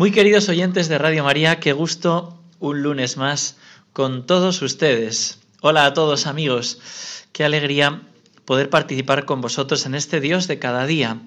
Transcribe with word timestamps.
Muy 0.00 0.12
queridos 0.12 0.48
oyentes 0.48 0.88
de 0.88 0.96
Radio 0.96 1.24
María, 1.24 1.60
qué 1.60 1.74
gusto 1.74 2.42
un 2.58 2.82
lunes 2.82 3.18
más 3.18 3.58
con 3.92 4.24
todos 4.24 4.62
ustedes. 4.62 5.40
Hola 5.60 5.84
a 5.84 5.92
todos 5.92 6.26
amigos, 6.26 6.80
qué 7.32 7.44
alegría 7.44 8.00
poder 8.46 8.70
participar 8.70 9.26
con 9.26 9.42
vosotros 9.42 9.84
en 9.84 9.94
este 9.94 10.22
Dios 10.22 10.48
de 10.48 10.58
cada 10.58 10.86
día. 10.86 11.20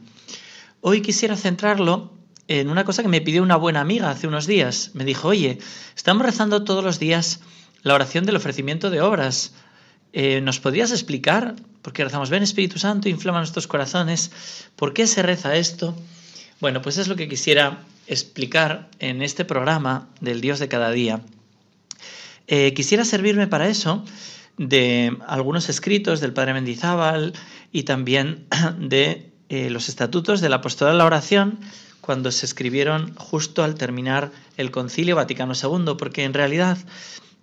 Hoy 0.81 1.03
quisiera 1.03 1.37
centrarlo 1.37 2.13
en 2.47 2.67
una 2.67 2.83
cosa 2.83 3.03
que 3.03 3.09
me 3.09 3.21
pidió 3.21 3.43
una 3.43 3.57
buena 3.57 3.79
amiga 3.79 4.09
hace 4.09 4.25
unos 4.25 4.47
días. 4.47 4.89
Me 4.95 5.05
dijo, 5.05 5.27
oye, 5.27 5.59
estamos 5.95 6.25
rezando 6.25 6.63
todos 6.63 6.83
los 6.83 6.97
días 6.97 7.41
la 7.83 7.93
oración 7.93 8.25
del 8.25 8.37
ofrecimiento 8.37 8.89
de 8.89 9.01
obras. 9.01 9.53
Eh, 10.13 10.41
¿Nos 10.41 10.59
podrías 10.59 10.89
explicar? 10.89 11.57
Porque 11.83 12.03
rezamos, 12.03 12.31
ven 12.31 12.41
Espíritu 12.41 12.79
Santo, 12.79 13.07
inflama 13.07 13.37
nuestros 13.37 13.67
corazones. 13.67 14.31
¿Por 14.75 14.95
qué 14.95 15.05
se 15.05 15.21
reza 15.21 15.57
esto? 15.57 15.95
Bueno, 16.63 16.81
pues 16.81 16.97
es 16.97 17.09
lo 17.09 17.17
que 17.17 17.27
quisiera 17.27 17.83
explicar 18.07 18.87
en 18.99 19.21
este 19.21 19.43
programa 19.43 20.07
del 20.21 20.39
Dios 20.39 20.59
de 20.59 20.69
cada 20.69 20.91
día. 20.91 21.19
Eh, 22.47 22.73
quisiera 22.73 23.03
servirme 23.03 23.47
para 23.47 23.67
eso 23.67 24.05
de 24.57 25.17
algunos 25.27 25.67
escritos 25.67 26.21
del 26.21 26.31
Padre 26.31 26.53
Mendizábal 26.53 27.33
y 27.73 27.83
también 27.83 28.47
de 28.79 29.29
eh, 29.49 29.69
los 29.71 29.89
estatutos 29.89 30.39
del 30.39 30.53
apostolado 30.53 30.95
de 30.95 30.99
la 30.99 31.05
oración 31.05 31.59
cuando 31.99 32.31
se 32.31 32.45
escribieron 32.45 33.13
justo 33.15 33.65
al 33.65 33.75
terminar 33.75 34.31
el 34.55 34.71
Concilio 34.71 35.17
Vaticano 35.17 35.55
II, 35.61 35.95
porque 35.97 36.23
en 36.23 36.33
realidad 36.33 36.77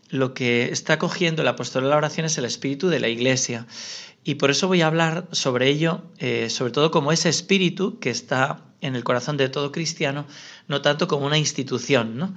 lo 0.09 0.33
que 0.33 0.71
está 0.73 0.99
cogiendo 0.99 1.43
el 1.43 1.49
apostolado 1.49 1.89
de 1.89 1.91
la 1.91 1.99
oración 1.99 2.25
es 2.25 2.39
el 2.39 2.47
espíritu 2.47 2.89
de 2.89 3.01
la 3.01 3.09
Iglesia. 3.09 3.67
Y 4.23 4.35
por 4.35 4.51
eso 4.51 4.69
voy 4.69 4.83
a 4.83 4.87
hablar 4.87 5.27
sobre 5.33 5.69
ello, 5.69 6.03
eh, 6.19 6.51
sobre 6.51 6.73
todo 6.73 6.91
como 6.91 7.13
ese 7.13 7.29
espíritu 7.29 7.99
que 7.99 8.11
está 8.11 8.63
en 8.81 8.97
el 8.97 9.05
corazón 9.05 9.37
de 9.37 9.49
todo 9.49 9.73
cristiano, 9.73 10.27
no 10.69 10.83
tanto 10.83 11.09
como 11.09 11.27
una 11.27 11.39
institución, 11.39 12.17
¿no? 12.17 12.35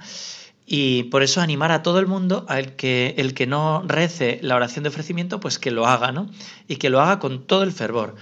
Y 0.66 1.04
por 1.04 1.22
eso 1.22 1.42
animar 1.42 1.72
a 1.72 1.82
todo 1.82 1.98
el 1.98 2.06
mundo, 2.06 2.46
al 2.48 2.74
que 2.74 3.14
el 3.18 3.34
que 3.34 3.46
no 3.46 3.82
rece 3.86 4.38
la 4.42 4.56
oración 4.56 4.82
de 4.82 4.88
ofrecimiento, 4.88 5.38
pues 5.40 5.58
que 5.58 5.70
lo 5.70 5.86
haga, 5.86 6.10
¿no? 6.10 6.30
Y 6.68 6.76
que 6.76 6.88
lo 6.88 7.02
haga 7.02 7.18
con 7.18 7.46
todo 7.46 7.62
el 7.64 7.72
fervor. 7.72 8.16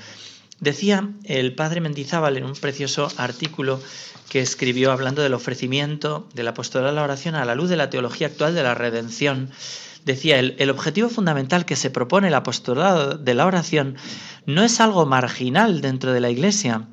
Decía 0.58 1.08
el 1.24 1.54
padre 1.54 1.80
Mendizábal 1.80 2.36
en 2.36 2.44
un 2.44 2.54
precioso 2.54 3.08
artículo 3.16 3.80
que 4.28 4.40
escribió 4.40 4.92
hablando 4.92 5.22
del 5.22 5.34
ofrecimiento 5.34 6.28
del 6.34 6.48
apostolado 6.48 6.90
de 6.90 6.96
la 6.96 7.02
oración 7.02 7.34
a 7.34 7.44
la 7.44 7.54
luz 7.54 7.68
de 7.68 7.76
la 7.76 7.90
teología 7.90 8.28
actual 8.28 8.54
de 8.54 8.62
la 8.62 8.74
redención. 8.74 9.50
Decía 10.04 10.38
él, 10.38 10.56
el 10.58 10.70
objetivo 10.70 11.08
fundamental 11.08 11.64
que 11.64 11.76
se 11.76 11.90
propone 11.90 12.28
el 12.28 12.34
apostolado 12.34 13.16
de 13.16 13.34
la 13.34 13.46
oración 13.46 13.96
no 14.46 14.64
es 14.64 14.80
algo 14.80 15.06
marginal 15.06 15.80
dentro 15.80 16.12
de 16.12 16.20
la 16.20 16.30
Iglesia, 16.30 16.88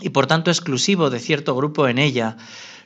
y 0.00 0.10
por 0.10 0.26
tanto 0.26 0.50
exclusivo 0.50 1.10
de 1.10 1.18
cierto 1.18 1.54
grupo 1.54 1.88
en 1.88 1.98
ella. 1.98 2.36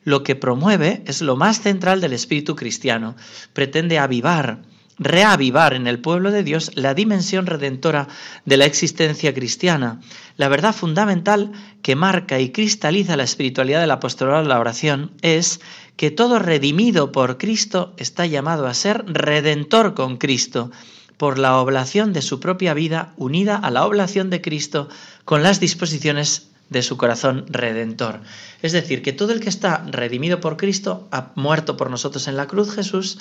Lo 0.04 0.22
que 0.22 0.36
promueve 0.36 1.02
es 1.06 1.20
lo 1.20 1.34
más 1.34 1.60
central 1.60 2.00
del 2.00 2.12
espíritu 2.12 2.54
cristiano. 2.54 3.16
Pretende 3.52 3.98
avivar, 3.98 4.62
reavivar 4.98 5.74
en 5.74 5.86
el 5.86 5.98
pueblo 5.98 6.30
de 6.30 6.42
Dios 6.42 6.72
la 6.74 6.94
dimensión 6.94 7.46
redentora 7.46 8.08
de 8.44 8.56
la 8.56 8.64
existencia 8.64 9.34
cristiana, 9.34 10.00
la 10.36 10.48
verdad 10.48 10.74
fundamental 10.74 11.52
que 11.82 11.96
marca 11.96 12.40
y 12.40 12.50
cristaliza 12.50 13.16
la 13.16 13.24
espiritualidad 13.24 13.80
del 13.80 13.90
apostolado 13.90 14.42
de 14.42 14.48
la 14.48 14.60
oración 14.60 15.12
es 15.22 15.60
que 15.96 16.10
todo 16.10 16.38
redimido 16.38 17.12
por 17.12 17.38
Cristo 17.38 17.94
está 17.96 18.26
llamado 18.26 18.66
a 18.66 18.74
ser 18.74 19.04
redentor 19.06 19.94
con 19.94 20.16
Cristo, 20.16 20.70
por 21.16 21.38
la 21.38 21.58
oblación 21.58 22.12
de 22.12 22.22
su 22.22 22.40
propia 22.40 22.74
vida 22.74 23.14
unida 23.16 23.56
a 23.56 23.70
la 23.70 23.86
oblación 23.86 24.28
de 24.30 24.42
Cristo 24.42 24.88
con 25.24 25.42
las 25.42 25.60
disposiciones 25.60 26.48
de 26.68 26.82
su 26.82 26.96
corazón 26.96 27.46
redentor. 27.48 28.20
Es 28.60 28.72
decir, 28.72 29.02
que 29.02 29.12
todo 29.12 29.32
el 29.32 29.40
que 29.40 29.48
está 29.48 29.84
redimido 29.86 30.40
por 30.40 30.56
Cristo 30.56 31.08
ha 31.12 31.30
muerto 31.36 31.76
por 31.76 31.90
nosotros 31.90 32.28
en 32.28 32.36
la 32.36 32.46
cruz 32.46 32.74
Jesús 32.74 33.18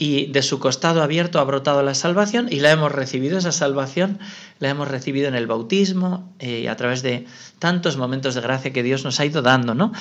y 0.00 0.24
de 0.28 0.40
su 0.40 0.58
costado 0.58 1.02
abierto 1.02 1.40
ha 1.40 1.44
brotado 1.44 1.82
la 1.82 1.92
salvación 1.92 2.48
y 2.50 2.60
la 2.60 2.70
hemos 2.70 2.90
recibido, 2.90 3.36
esa 3.36 3.52
salvación 3.52 4.18
la 4.58 4.70
hemos 4.70 4.88
recibido 4.88 5.28
en 5.28 5.34
el 5.34 5.46
bautismo 5.46 6.34
eh, 6.38 6.70
a 6.70 6.76
través 6.76 7.02
de 7.02 7.26
tantos 7.58 7.98
momentos 7.98 8.34
de 8.34 8.40
gracia 8.40 8.72
que 8.72 8.82
Dios 8.82 9.04
nos 9.04 9.20
ha 9.20 9.26
ido 9.26 9.42
dando, 9.42 9.74
¿no? 9.74 9.92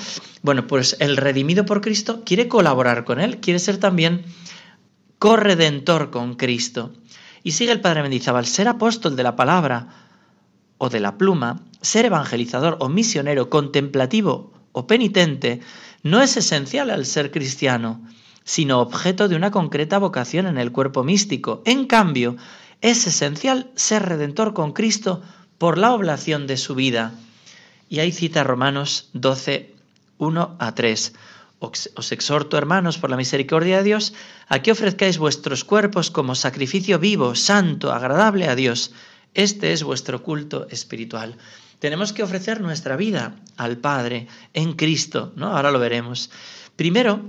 Bueno, 0.41 0.67
pues 0.67 0.95
el 1.01 1.17
redimido 1.17 1.65
por 1.65 1.81
Cristo 1.81 2.23
quiere 2.25 2.47
colaborar 2.47 3.03
con 3.03 3.19
Él, 3.19 3.41
quiere 3.41 3.59
ser 3.59 3.75
también 3.75 4.23
corredentor 5.17 6.11
con 6.11 6.35
Cristo. 6.35 6.93
Y 7.43 7.51
sigue 7.51 7.73
el 7.73 7.81
Padre 7.81 8.01
Mendizábal, 8.01 8.45
ser 8.45 8.69
apóstol 8.69 9.17
de 9.17 9.23
la 9.23 9.35
palabra 9.35 9.89
o 10.77 10.87
de 10.87 11.01
la 11.01 11.17
pluma, 11.17 11.59
ser 11.81 12.05
evangelizador 12.05 12.77
o 12.79 12.87
misionero, 12.87 13.49
contemplativo 13.49 14.53
o 14.71 14.87
penitente, 14.87 15.59
no 16.03 16.21
es 16.21 16.37
esencial 16.37 16.89
al 16.89 17.05
ser 17.05 17.31
cristiano, 17.31 18.01
sino 18.49 18.79
objeto 18.79 19.27
de 19.27 19.35
una 19.35 19.51
concreta 19.51 19.99
vocación 19.99 20.47
en 20.47 20.57
el 20.57 20.71
cuerpo 20.71 21.03
místico. 21.03 21.61
En 21.65 21.85
cambio, 21.85 22.35
es 22.81 23.05
esencial 23.05 23.69
ser 23.75 24.09
redentor 24.09 24.55
con 24.55 24.73
Cristo 24.73 25.21
por 25.59 25.77
la 25.77 25.93
oblación 25.93 26.47
de 26.47 26.57
su 26.57 26.73
vida. 26.73 27.13
Y 27.89 27.99
ahí 27.99 28.11
cita 28.11 28.43
Romanos 28.43 29.11
12, 29.13 29.75
1 30.17 30.55
a 30.57 30.73
3. 30.73 31.13
Os 31.59 32.11
exhorto, 32.11 32.57
hermanos, 32.57 32.97
por 32.97 33.11
la 33.11 33.17
misericordia 33.17 33.77
de 33.77 33.83
Dios, 33.83 34.15
a 34.47 34.63
que 34.63 34.71
ofrezcáis 34.71 35.19
vuestros 35.19 35.63
cuerpos 35.63 36.09
como 36.09 36.33
sacrificio 36.33 36.97
vivo, 36.97 37.35
santo, 37.35 37.93
agradable 37.93 38.47
a 38.47 38.55
Dios, 38.55 38.93
este 39.35 39.73
es 39.73 39.83
vuestro 39.83 40.23
culto 40.23 40.66
espiritual. 40.71 41.37
Tenemos 41.77 42.13
que 42.13 42.23
ofrecer 42.23 42.61
nuestra 42.61 42.95
vida 42.95 43.35
al 43.57 43.77
Padre 43.77 44.27
en 44.55 44.73
Cristo, 44.73 45.33
¿no? 45.35 45.55
Ahora 45.55 45.69
lo 45.69 45.77
veremos. 45.77 46.31
Primero, 46.75 47.21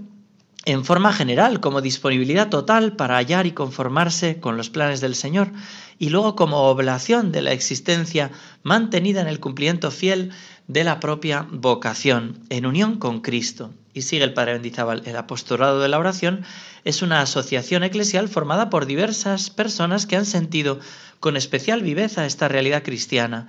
en 0.67 0.85
forma 0.85 1.13
general, 1.13 1.61
como 1.61 1.81
disponibilidad 1.81 2.51
total 2.51 2.95
para 2.97 3.17
hallar 3.17 3.47
y 3.47 3.53
conformarse 3.53 4.41
con 4.41 4.57
los 4.57 4.69
planes 4.69 5.01
del 5.01 5.15
Señor, 5.15 5.51
y 5.99 6.11
luego 6.11 6.37
como 6.37 6.69
oblación 6.69 7.33
de 7.33 7.43
la 7.43 7.53
existencia 7.53 8.31
mantenida 8.63 9.21
en 9.21 9.29
el 9.29 9.41
cumplimiento 9.41 9.91
fiel 9.91 10.33
de 10.69 10.85
la 10.85 11.01
propia 11.01 11.47
vocación, 11.51 12.41
en 12.51 12.67
unión 12.67 12.99
con 12.99 13.21
Cristo. 13.21 13.71
Y 13.93 14.03
sigue 14.03 14.23
el 14.23 14.35
Padre 14.35 14.53
Bendizábal, 14.53 15.03
el 15.07 15.17
apostolado 15.17 15.81
de 15.81 15.89
la 15.89 15.99
oración 15.99 16.45
es 16.85 17.03
una 17.03 17.23
asociación 17.23 17.83
eclesial 17.83 18.29
formada 18.29 18.71
por 18.71 18.87
diversas 18.87 19.51
personas 19.51 20.07
que 20.07 20.17
han 20.17 20.27
sentido 20.27 20.79
con 21.19 21.37
especial 21.37 21.83
viveza 21.83 22.25
esta 22.25 22.49
realidad 22.49 22.83
cristiana, 22.83 23.49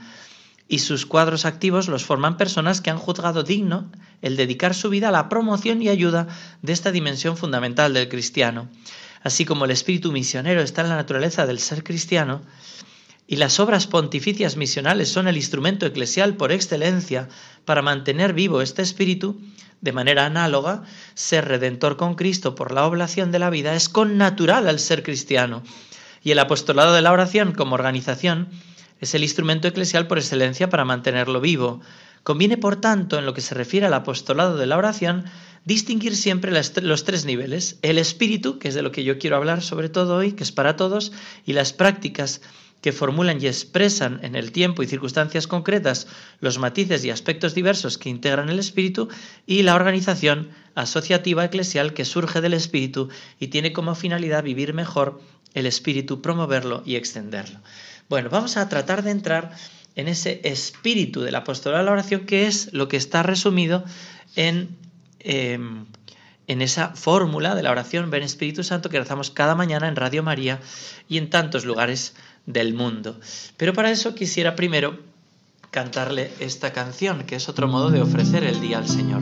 y 0.72 0.80
sus 0.80 1.06
cuadros 1.06 1.44
activos 1.44 1.90
los 1.90 2.06
forman 2.06 2.38
personas 2.38 2.80
que 2.80 2.90
han 2.90 2.98
juzgado 2.98 3.44
digno 3.44 3.92
el 4.22 4.38
dedicar 4.38 4.74
su 4.74 4.90
vida 4.90 5.10
a 5.10 5.12
la 5.12 5.28
promoción 5.28 5.82
y 5.82 5.90
ayuda 5.90 6.30
de 6.62 6.72
esta 6.72 6.94
dimensión 6.94 7.36
fundamental 7.36 7.94
del 7.94 8.08
cristiano. 8.08 8.70
Así 9.22 9.44
como 9.44 9.66
el 9.66 9.72
espíritu 9.72 10.14
misionero 10.14 10.62
está 10.62 10.84
en 10.84 10.88
la 10.88 10.96
naturaleza 10.96 11.46
del 11.46 11.60
ser 11.60 11.84
cristiano, 11.84 12.42
y 13.28 13.36
las 13.36 13.60
obras 13.60 13.86
pontificias 13.86 14.56
misionales 14.56 15.10
son 15.10 15.28
el 15.28 15.36
instrumento 15.36 15.86
eclesial 15.86 16.38
por 16.38 16.54
excelencia 16.54 17.28
para 17.66 17.82
mantener 17.82 18.32
vivo 18.32 18.62
este 18.62 18.82
espíritu, 18.82 19.42
de 19.82 19.92
manera 19.92 20.26
análoga, 20.26 20.84
ser 21.16 21.50
redentor 21.50 21.98
con 21.98 22.16
Cristo 22.16 22.56
por 22.56 22.72
la 22.72 22.86
oblación 22.86 23.34
de 23.34 23.40
la 23.40 23.50
vida 23.50 23.76
es 23.76 23.90
connatural 23.90 24.70
al 24.70 24.80
ser 24.80 25.04
cristiano. 25.04 25.64
Y 26.24 26.32
el 26.32 26.40
apostolado 26.40 26.94
de 26.94 27.02
la 27.02 27.12
oración 27.12 27.52
como 27.52 27.76
organización 27.76 28.48
es 29.02 29.16
el 29.16 29.24
instrumento 29.24 29.68
eclesial 29.68 30.08
por 30.08 30.20
excelencia 30.20 30.70
para 30.70 30.86
mantenerlo 30.86 31.42
vivo. 31.42 31.82
Conviene, 32.24 32.58
por 32.58 32.76
tanto, 32.76 33.18
en 33.18 33.26
lo 33.26 33.34
que 33.34 33.42
se 33.42 33.56
refiere 33.56 33.88
al 33.88 33.96
apostolado 33.96 34.56
de 34.58 34.68
la 34.68 34.78
oración, 34.78 35.26
distinguir 35.66 36.16
siempre 36.16 36.52
los 36.52 37.04
tres 37.04 37.26
niveles, 37.26 37.80
el 37.82 37.98
espíritu, 37.98 38.60
que 38.60 38.68
es 38.68 38.76
de 38.76 38.84
lo 38.84 38.92
que 38.92 39.04
yo 39.04 39.18
quiero 39.18 39.38
hablar 39.38 39.64
sobre 39.64 39.90
todo 39.90 40.18
hoy, 40.18 40.34
que 40.34 40.44
es 40.44 40.52
para 40.52 40.76
todos, 40.76 41.12
y 41.46 41.54
las 41.54 41.74
prácticas 41.74 42.42
que 42.82 42.92
formulan 42.92 43.42
y 43.42 43.48
expresan 43.48 44.20
en 44.24 44.36
el 44.36 44.52
tiempo 44.52 44.82
y 44.82 44.88
circunstancias 44.88 45.48
concretas 45.48 46.08
los 46.40 46.58
matices 46.58 47.06
y 47.06 47.12
aspectos 47.12 47.54
diversos 47.54 47.98
que 47.98 48.10
integran 48.10 48.50
el 48.50 48.60
espíritu, 48.60 49.10
y 49.48 49.64
la 49.64 49.76
organización 49.76 50.50
asociativa 50.76 51.46
eclesial 51.46 51.94
que 51.94 52.06
surge 52.06 52.40
del 52.40 52.54
espíritu 52.54 53.10
y 53.40 53.48
tiene 53.48 53.74
como 53.74 53.96
finalidad 53.96 54.44
vivir 54.44 54.74
mejor 54.74 55.22
el 55.54 55.66
espíritu, 55.66 56.22
promoverlo 56.22 56.82
y 56.86 56.96
extenderlo. 56.96 57.60
Bueno, 58.12 58.30
vamos 58.30 58.58
a 58.58 58.68
tratar 58.68 59.04
de 59.04 59.12
entrar 59.12 59.52
en 59.96 60.10
ese 60.10 60.42
espíritu 60.44 61.22
del 61.22 61.34
apostolado 61.34 61.82
de 61.82 61.86
la 61.86 61.94
oración, 61.94 62.26
que 62.26 62.46
es 62.46 62.74
lo 62.74 62.90
que 62.90 62.98
está 62.98 63.24
resumido 63.24 63.86
en, 64.36 64.76
em, 65.20 65.86
en 66.46 66.62
esa 66.62 66.90
fórmula 66.90 67.56
de 67.56 67.64
la 67.64 67.72
oración 67.72 68.10
Ven 68.10 68.24
Espíritu 68.24 68.66
Santo 68.66 68.90
que 68.90 69.00
rezamos 69.00 69.32
cada 69.32 69.56
mañana 69.56 69.88
en 69.88 69.96
Radio 69.96 70.24
María 70.24 70.60
y 71.08 71.20
en 71.20 71.30
tantos 71.30 71.64
lugares 71.64 72.14
del 72.46 72.74
mundo. 72.74 73.18
Pero 73.56 73.72
para 73.72 73.92
eso 73.92 74.14
quisiera 74.14 74.58
primero 74.58 75.00
cantarle 75.72 76.34
esta 76.42 76.74
canción, 76.74 77.24
que 77.24 77.38
es 77.38 77.48
otro 77.48 77.70
modo 77.70 77.92
de 77.92 78.02
ofrecer 78.02 78.44
el 78.44 78.60
día 78.60 78.80
al 78.80 78.90
Señor. 78.90 79.22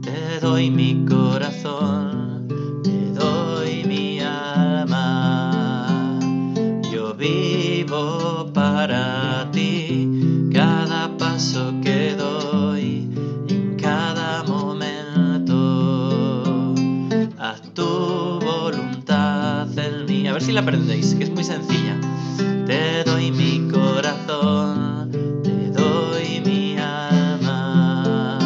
Te 0.00 0.40
doy 0.40 0.70
mi 0.70 1.04
corazón, 1.04 2.15
si 20.46 20.52
la 20.52 20.60
aprendéis, 20.60 21.16
que 21.16 21.24
es 21.24 21.30
muy 21.30 21.42
sencilla. 21.42 21.98
Te 22.66 23.02
doy 23.02 23.32
mi 23.32 23.68
corazón, 23.68 25.10
te 25.42 25.70
doy 25.72 26.40
mi 26.44 26.76
alma. 26.78 28.38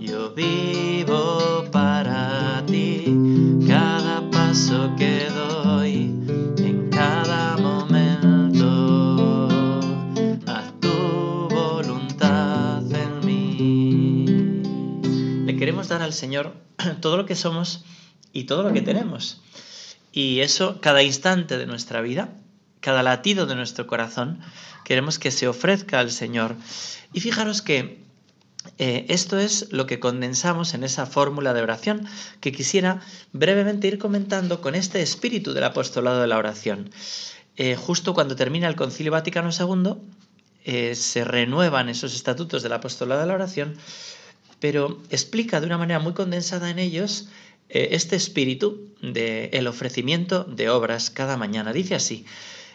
Yo 0.00 0.32
vivo 0.34 1.64
para 1.70 2.64
ti, 2.64 3.14
cada 3.68 4.30
paso 4.30 4.94
que 4.96 5.26
doy, 5.28 6.14
en 6.56 6.88
cada 6.88 7.58
momento. 7.58 9.50
Haz 10.46 10.72
tu 10.80 11.48
voluntad 11.50 12.82
en 12.90 13.26
mí. 13.26 14.24
Le 15.44 15.56
queremos 15.58 15.88
dar 15.88 16.00
al 16.00 16.14
Señor 16.14 16.54
todo 17.02 17.18
lo 17.18 17.26
que 17.26 17.36
somos 17.36 17.84
y 18.32 18.44
todo 18.44 18.62
lo 18.62 18.72
que 18.72 18.80
tenemos. 18.80 19.42
Y 20.12 20.40
eso 20.40 20.80
cada 20.80 21.02
instante 21.02 21.58
de 21.58 21.66
nuestra 21.66 22.00
vida 22.00 22.30
cada 22.82 23.02
latido 23.02 23.46
de 23.46 23.54
nuestro 23.54 23.86
corazón, 23.86 24.40
queremos 24.84 25.18
que 25.18 25.30
se 25.30 25.48
ofrezca 25.48 26.00
al 26.00 26.10
Señor. 26.10 26.56
Y 27.14 27.20
fijaros 27.20 27.62
que 27.62 28.02
eh, 28.78 29.06
esto 29.08 29.38
es 29.38 29.72
lo 29.72 29.86
que 29.86 30.00
condensamos 30.00 30.74
en 30.74 30.82
esa 30.82 31.06
fórmula 31.06 31.54
de 31.54 31.62
oración 31.62 32.06
que 32.40 32.52
quisiera 32.52 33.00
brevemente 33.32 33.86
ir 33.86 33.98
comentando 33.98 34.60
con 34.60 34.74
este 34.74 35.00
espíritu 35.00 35.52
del 35.52 35.64
apostolado 35.64 36.20
de 36.20 36.26
la 36.26 36.38
oración. 36.38 36.90
Eh, 37.56 37.76
justo 37.76 38.14
cuando 38.14 38.34
termina 38.34 38.66
el 38.66 38.76
Concilio 38.76 39.12
Vaticano 39.12 39.50
II, 39.50 39.94
eh, 40.64 40.94
se 40.96 41.24
renuevan 41.24 41.88
esos 41.88 42.14
estatutos 42.14 42.64
del 42.64 42.72
apostolado 42.72 43.20
de 43.20 43.28
la 43.28 43.34
oración, 43.34 43.76
pero 44.58 45.00
explica 45.10 45.60
de 45.60 45.66
una 45.66 45.78
manera 45.78 46.00
muy 46.00 46.14
condensada 46.14 46.68
en 46.70 46.80
ellos 46.80 47.28
este 47.72 48.16
espíritu 48.16 48.92
del 49.00 49.66
ofrecimiento 49.66 50.44
de 50.44 50.68
obras 50.68 51.10
cada 51.10 51.36
mañana. 51.36 51.72
Dice 51.72 51.94
así, 51.94 52.26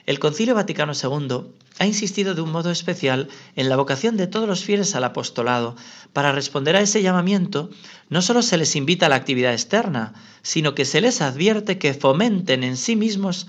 el 0.08 0.20
Concilio 0.20 0.56
Vaticano 0.56 0.94
II 0.94 1.52
ha 1.80 1.86
insistido 1.86 2.34
de 2.34 2.42
un 2.42 2.52
modo 2.52 2.72
especial 2.72 3.28
en 3.56 3.70
la 3.70 3.76
vocación 3.76 4.18
de 4.18 4.26
todos 4.26 4.48
los 4.48 4.64
fieles 4.64 4.96
al 4.96 5.04
apostolado. 5.04 5.76
Para 6.14 6.32
responder 6.32 6.76
a 6.76 6.82
ese 6.82 7.04
llamamiento, 7.04 7.70
no 8.10 8.22
solo 8.22 8.42
se 8.42 8.58
les 8.58 8.76
invita 8.76 9.06
a 9.06 9.10
la 9.10 9.18
actividad 9.18 9.54
externa, 9.54 10.14
sino 10.42 10.74
que 10.74 10.86
se 10.86 11.02
les 11.02 11.22
advierte 11.22 11.78
que 11.78 11.94
fomenten 11.94 12.64
en 12.64 12.78
sí 12.78 12.96
mismos 12.96 13.48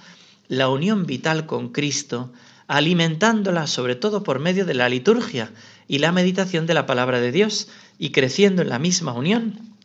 la 0.48 0.68
unión 0.68 1.06
vital 1.06 1.46
con 1.46 1.70
Cristo, 1.70 2.32
alimentándola 2.66 3.66
sobre 3.66 3.94
todo 3.94 4.22
por 4.22 4.38
medio 4.38 4.66
de 4.66 4.74
la 4.74 4.88
liturgia 4.88 5.52
y 5.86 5.98
la 5.98 6.12
meditación 6.12 6.66
de 6.66 6.74
la 6.74 6.84
palabra 6.84 7.20
de 7.20 7.32
Dios, 7.32 7.68
y 7.98 8.10
creciendo 8.10 8.62
en 8.62 8.68
la 8.68 8.78
misma 8.78 9.12
unión 9.12 9.77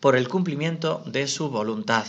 por 0.00 0.16
el 0.16 0.28
cumplimiento 0.28 1.02
de 1.06 1.26
su 1.26 1.50
voluntad. 1.50 2.06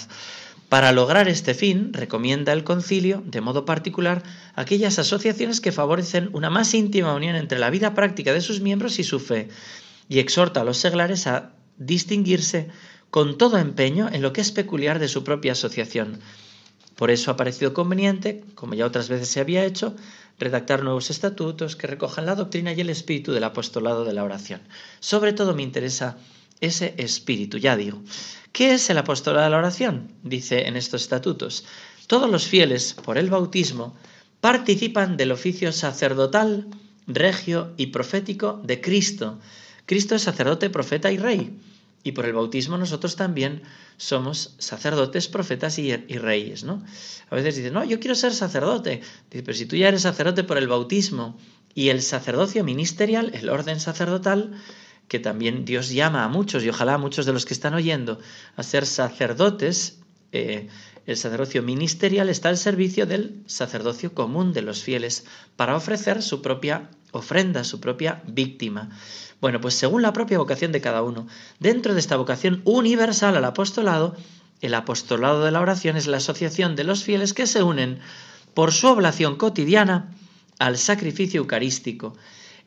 Para 0.70 0.92
lograr 0.92 1.28
este 1.28 1.56
fin, 1.56 1.94
recomienda 1.94 2.54
el 2.54 2.64
concilio, 2.64 3.24
de 3.26 3.42
modo 3.42 3.66
particular, 3.66 4.22
aquellas 4.54 5.00
asociaciones 5.00 5.62
que 5.62 5.72
favorecen 5.72 6.30
una 6.34 6.52
más 6.52 6.76
íntima 6.76 7.16
unión 7.16 7.36
entre 7.36 7.58
la 7.58 7.72
vida 7.72 7.96
práctica 7.96 8.34
de 8.34 8.42
sus 8.42 8.62
miembros 8.62 9.00
y 9.00 9.04
su 9.04 9.20
fe, 9.20 9.50
y 10.08 10.20
exhorta 10.20 10.62
a 10.62 10.64
los 10.64 10.78
seglares 10.78 11.26
a 11.26 11.54
distinguirse 11.78 12.68
con 13.10 13.40
todo 13.40 13.58
empeño 13.58 14.10
en 14.12 14.22
lo 14.22 14.32
que 14.32 14.42
es 14.42 14.52
peculiar 14.52 15.00
de 15.00 15.08
su 15.08 15.24
propia 15.24 15.54
asociación. 15.54 16.20
Por 16.96 17.10
eso 17.10 17.32
ha 17.32 17.38
parecido 17.38 17.74
conveniente, 17.74 18.44
como 18.54 18.76
ya 18.76 18.86
otras 18.86 19.10
veces 19.10 19.30
se 19.30 19.40
había 19.40 19.66
hecho, 19.66 19.96
redactar 20.38 20.84
nuevos 20.84 21.10
estatutos 21.10 21.76
que 21.76 21.88
recojan 21.88 22.26
la 22.26 22.36
doctrina 22.36 22.74
y 22.74 22.82
el 22.82 22.90
espíritu 22.90 23.32
del 23.32 23.44
apostolado 23.44 24.06
de 24.06 24.14
la 24.14 24.24
oración. 24.24 24.62
Sobre 25.00 25.34
todo 25.34 25.56
me 25.56 25.64
interesa 25.64 26.18
ese 26.62 26.94
espíritu, 26.98 27.58
ya 27.58 27.76
digo. 27.76 28.02
¿Qué 28.52 28.74
es 28.74 28.90
el 28.90 28.98
apostolado 28.98 29.46
de 29.46 29.52
la 29.52 29.58
oración? 29.58 30.12
Dice 30.24 30.68
en 30.68 30.76
estos 30.76 31.04
estatutos. 31.04 31.66
Todos 32.08 32.30
los 32.30 32.48
fieles, 32.48 32.94
por 32.94 33.18
el 33.18 33.30
bautismo, 33.30 33.96
participan 34.42 35.18
del 35.18 35.32
oficio 35.32 35.72
sacerdotal, 35.72 36.68
regio 37.08 37.74
y 37.78 37.88
profético 37.88 38.62
de 38.64 38.82
Cristo. 38.82 39.40
Cristo 39.86 40.16
es 40.16 40.24
sacerdote, 40.24 40.70
profeta 40.70 41.12
y 41.12 41.18
rey. 41.18 41.60
Y 42.04 42.14
por 42.14 42.26
el 42.26 42.34
bautismo 42.34 42.78
nosotros 42.78 43.16
también 43.16 43.62
somos 43.98 44.56
sacerdotes, 44.58 45.28
profetas 45.28 45.78
y, 45.80 45.96
reyes, 45.96 46.64
¿no? 46.64 46.84
A 47.30 47.36
veces 47.36 47.58
dicen, 47.58 47.74
no, 47.74 47.84
yo 47.84 48.00
quiero 48.00 48.16
ser 48.16 48.34
sacerdote. 48.34 49.02
Dice, 49.30 49.44
pero 49.44 49.58
si 49.58 49.66
tú 49.66 49.76
ya 49.76 49.90
eres 49.90 50.04
sacerdote 50.04 50.44
por 50.44 50.58
el 50.58 50.68
bautismo 50.68 51.38
y 51.76 51.90
el 51.90 52.02
sacerdocio 52.02 52.64
ministerial, 52.64 53.32
el 53.34 53.50
orden 53.50 53.80
sacerdotal, 53.80 54.54
que 55.10 55.20
también 55.20 55.66
Dios 55.66 55.90
llama 55.90 56.24
a 56.24 56.30
muchos, 56.30 56.64
y 56.64 56.70
ojalá 56.70 56.94
a 56.94 56.98
muchos 56.98 57.26
de 57.26 57.34
los 57.34 57.46
que 57.46 57.54
están 57.54 57.74
oyendo, 57.74 58.20
a 58.56 58.64
ser 58.64 58.86
sacerdotes, 58.86 60.00
eh, 60.32 60.70
el 61.08 61.18
sacerdocio 61.18 61.64
ministerial 61.64 62.30
está 62.30 62.50
al 62.50 62.58
servicio 62.58 63.08
del 63.08 63.42
sacerdocio 63.48 64.14
común 64.14 64.54
de 64.54 64.62
los 64.62 64.84
fieles 64.84 65.26
para 65.56 65.76
ofrecer 65.76 66.22
su 66.22 66.44
propia 66.44 66.92
ofrenda, 67.12 67.64
su 67.64 67.80
propia 67.80 68.22
víctima. 68.28 68.92
Bueno, 69.42 69.60
pues 69.60 69.74
según 69.74 70.04
la 70.04 70.14
propia 70.14 70.38
vocación 70.38 70.72
de 70.72 70.82
cada 70.82 71.02
uno, 71.02 71.28
dentro 71.60 71.96
de 71.96 72.00
esta 72.00 72.16
vocación 72.16 72.62
universal 72.64 73.36
al 73.36 73.46
apostolado, 73.46 74.16
el 74.62 74.76
apostolado 74.76 75.44
de 75.44 75.52
la 75.52 75.62
oración 75.62 75.98
es 75.98 76.06
la 76.06 76.18
asociación 76.18 76.76
de 76.76 76.84
los 76.84 77.04
fieles 77.04 77.34
que 77.34 77.48
se 77.48 77.64
unen 77.64 78.00
por 78.54 78.72
su 78.72 78.88
oblación 78.88 79.38
cotidiana 79.38 80.14
al 80.60 80.78
sacrificio 80.78 81.42
eucarístico 81.42 82.16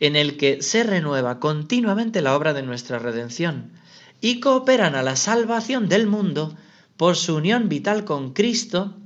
en 0.02 0.16
el 0.16 0.36
que 0.36 0.62
se 0.62 0.82
renueva 0.82 1.38
continuamente 1.38 2.22
la 2.22 2.34
obra 2.34 2.52
de 2.54 2.64
nuestra 2.64 2.98
redención 2.98 3.70
y 4.20 4.40
cooperan 4.40 4.96
a 4.96 5.02
la 5.02 5.14
salvación 5.14 5.88
del 5.88 6.08
mundo 6.08 6.56
por 6.96 7.14
su 7.14 7.36
unión 7.36 7.68
vital 7.68 8.04
con 8.04 8.32
Cristo, 8.32 8.96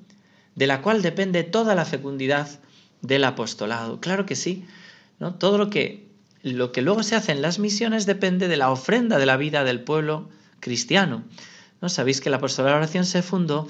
de 0.54 0.66
la 0.66 0.80
cual 0.80 1.02
depende 1.02 1.44
toda 1.44 1.74
la 1.74 1.84
fecundidad 1.84 2.48
del 3.02 3.24
apostolado. 3.24 4.00
Claro 4.00 4.24
que 4.24 4.36
sí, 4.36 4.64
¿no? 5.18 5.34
Todo 5.34 5.58
lo 5.58 5.68
que, 5.68 6.08
lo 6.42 6.72
que 6.72 6.80
luego 6.80 7.02
se 7.02 7.14
hace 7.14 7.32
en 7.32 7.42
las 7.42 7.58
misiones 7.58 8.06
depende 8.06 8.48
de 8.48 8.56
la 8.56 8.70
ofrenda 8.70 9.18
de 9.18 9.26
la 9.26 9.36
vida 9.36 9.64
del 9.64 9.80
pueblo 9.80 10.30
cristiano. 10.60 11.24
¿No? 11.82 11.90
Sabéis 11.90 12.22
que 12.22 12.30
la 12.30 12.38
apostolado 12.38 12.68
de 12.68 12.80
la 12.80 12.84
oración 12.84 13.04
se 13.04 13.20
fundó 13.20 13.68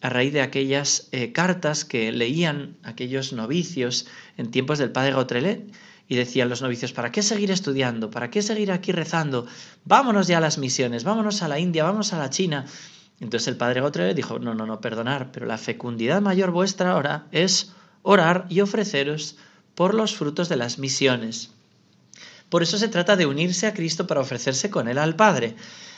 a 0.00 0.08
raíz 0.08 0.32
de 0.32 0.40
aquellas 0.40 1.08
eh, 1.12 1.30
cartas 1.30 1.84
que 1.84 2.10
leían 2.10 2.76
aquellos 2.82 3.32
novicios 3.32 4.08
en 4.36 4.50
tiempos 4.50 4.80
del 4.80 4.90
padre 4.90 5.12
Gautrelet 5.12 5.72
y 6.08 6.16
decían 6.16 6.48
los 6.48 6.62
novicios, 6.62 6.92
¿para 6.92 7.10
qué 7.10 7.22
seguir 7.22 7.50
estudiando? 7.50 8.10
¿Para 8.10 8.30
qué 8.30 8.42
seguir 8.42 8.72
aquí 8.72 8.92
rezando? 8.92 9.46
Vámonos 9.84 10.26
ya 10.26 10.38
a 10.38 10.40
las 10.40 10.58
misiones, 10.58 11.04
vámonos 11.04 11.42
a 11.42 11.48
la 11.48 11.58
India, 11.58 11.84
vámonos 11.84 12.12
a 12.12 12.18
la 12.18 12.30
China. 12.30 12.66
Entonces 13.20 13.48
el 13.48 13.56
padre 13.56 13.80
Gotre 13.80 14.12
dijo, 14.12 14.38
no, 14.38 14.54
no, 14.54 14.66
no, 14.66 14.80
perdonar, 14.80 15.32
pero 15.32 15.46
la 15.46 15.56
fecundidad 15.56 16.20
mayor 16.20 16.50
vuestra 16.50 16.92
ahora 16.92 17.26
es 17.32 17.72
orar 18.02 18.46
y 18.50 18.60
ofreceros 18.60 19.36
por 19.74 19.94
los 19.94 20.14
frutos 20.14 20.48
de 20.48 20.56
las 20.56 20.78
misiones. 20.78 21.50
Por 22.48 22.62
eso 22.62 22.78
se 22.78 22.88
trata 22.88 23.16
de 23.16 23.26
unirse 23.26 23.66
a 23.66 23.74
Cristo 23.74 24.06
para 24.06 24.20
ofrecerse 24.20 24.70
con 24.70 24.88
Él 24.88 24.98
al 24.98 25.16
Padre, 25.16 25.56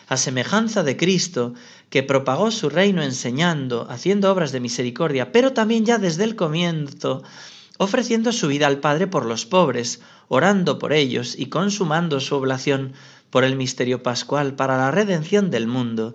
a 0.09 0.17
semejanza 0.17 0.85
de 0.85 0.97
Cristo, 0.97 1.55
que 1.91 2.05
propagó 2.05 2.51
su 2.51 2.71
reino 2.71 3.03
enseñando, 3.03 3.89
haciendo 3.91 4.31
obras 4.31 4.53
de 4.53 4.61
misericordia, 4.61 5.33
pero 5.33 5.53
también 5.53 5.85
ya 5.85 5.99
desde 5.99 6.25
el 6.25 6.37
comienzo 6.37 7.25
ofreciendo 7.79 8.33
su 8.33 8.49
vida 8.49 8.67
al 8.67 8.79
Padre 8.79 9.07
por 9.07 9.25
los 9.25 9.47
pobres, 9.47 10.01
orando 10.29 10.79
por 10.79 10.93
ellos 10.93 11.35
y 11.39 11.47
consumando 11.47 12.21
su 12.21 12.35
oblación 12.35 12.93
por 13.31 13.45
el 13.45 13.57
misterio 13.57 14.03
pascual 14.03 14.55
para 14.55 14.77
la 14.77 14.91
redención 14.91 15.51
del 15.51 15.67
mundo. 15.67 16.15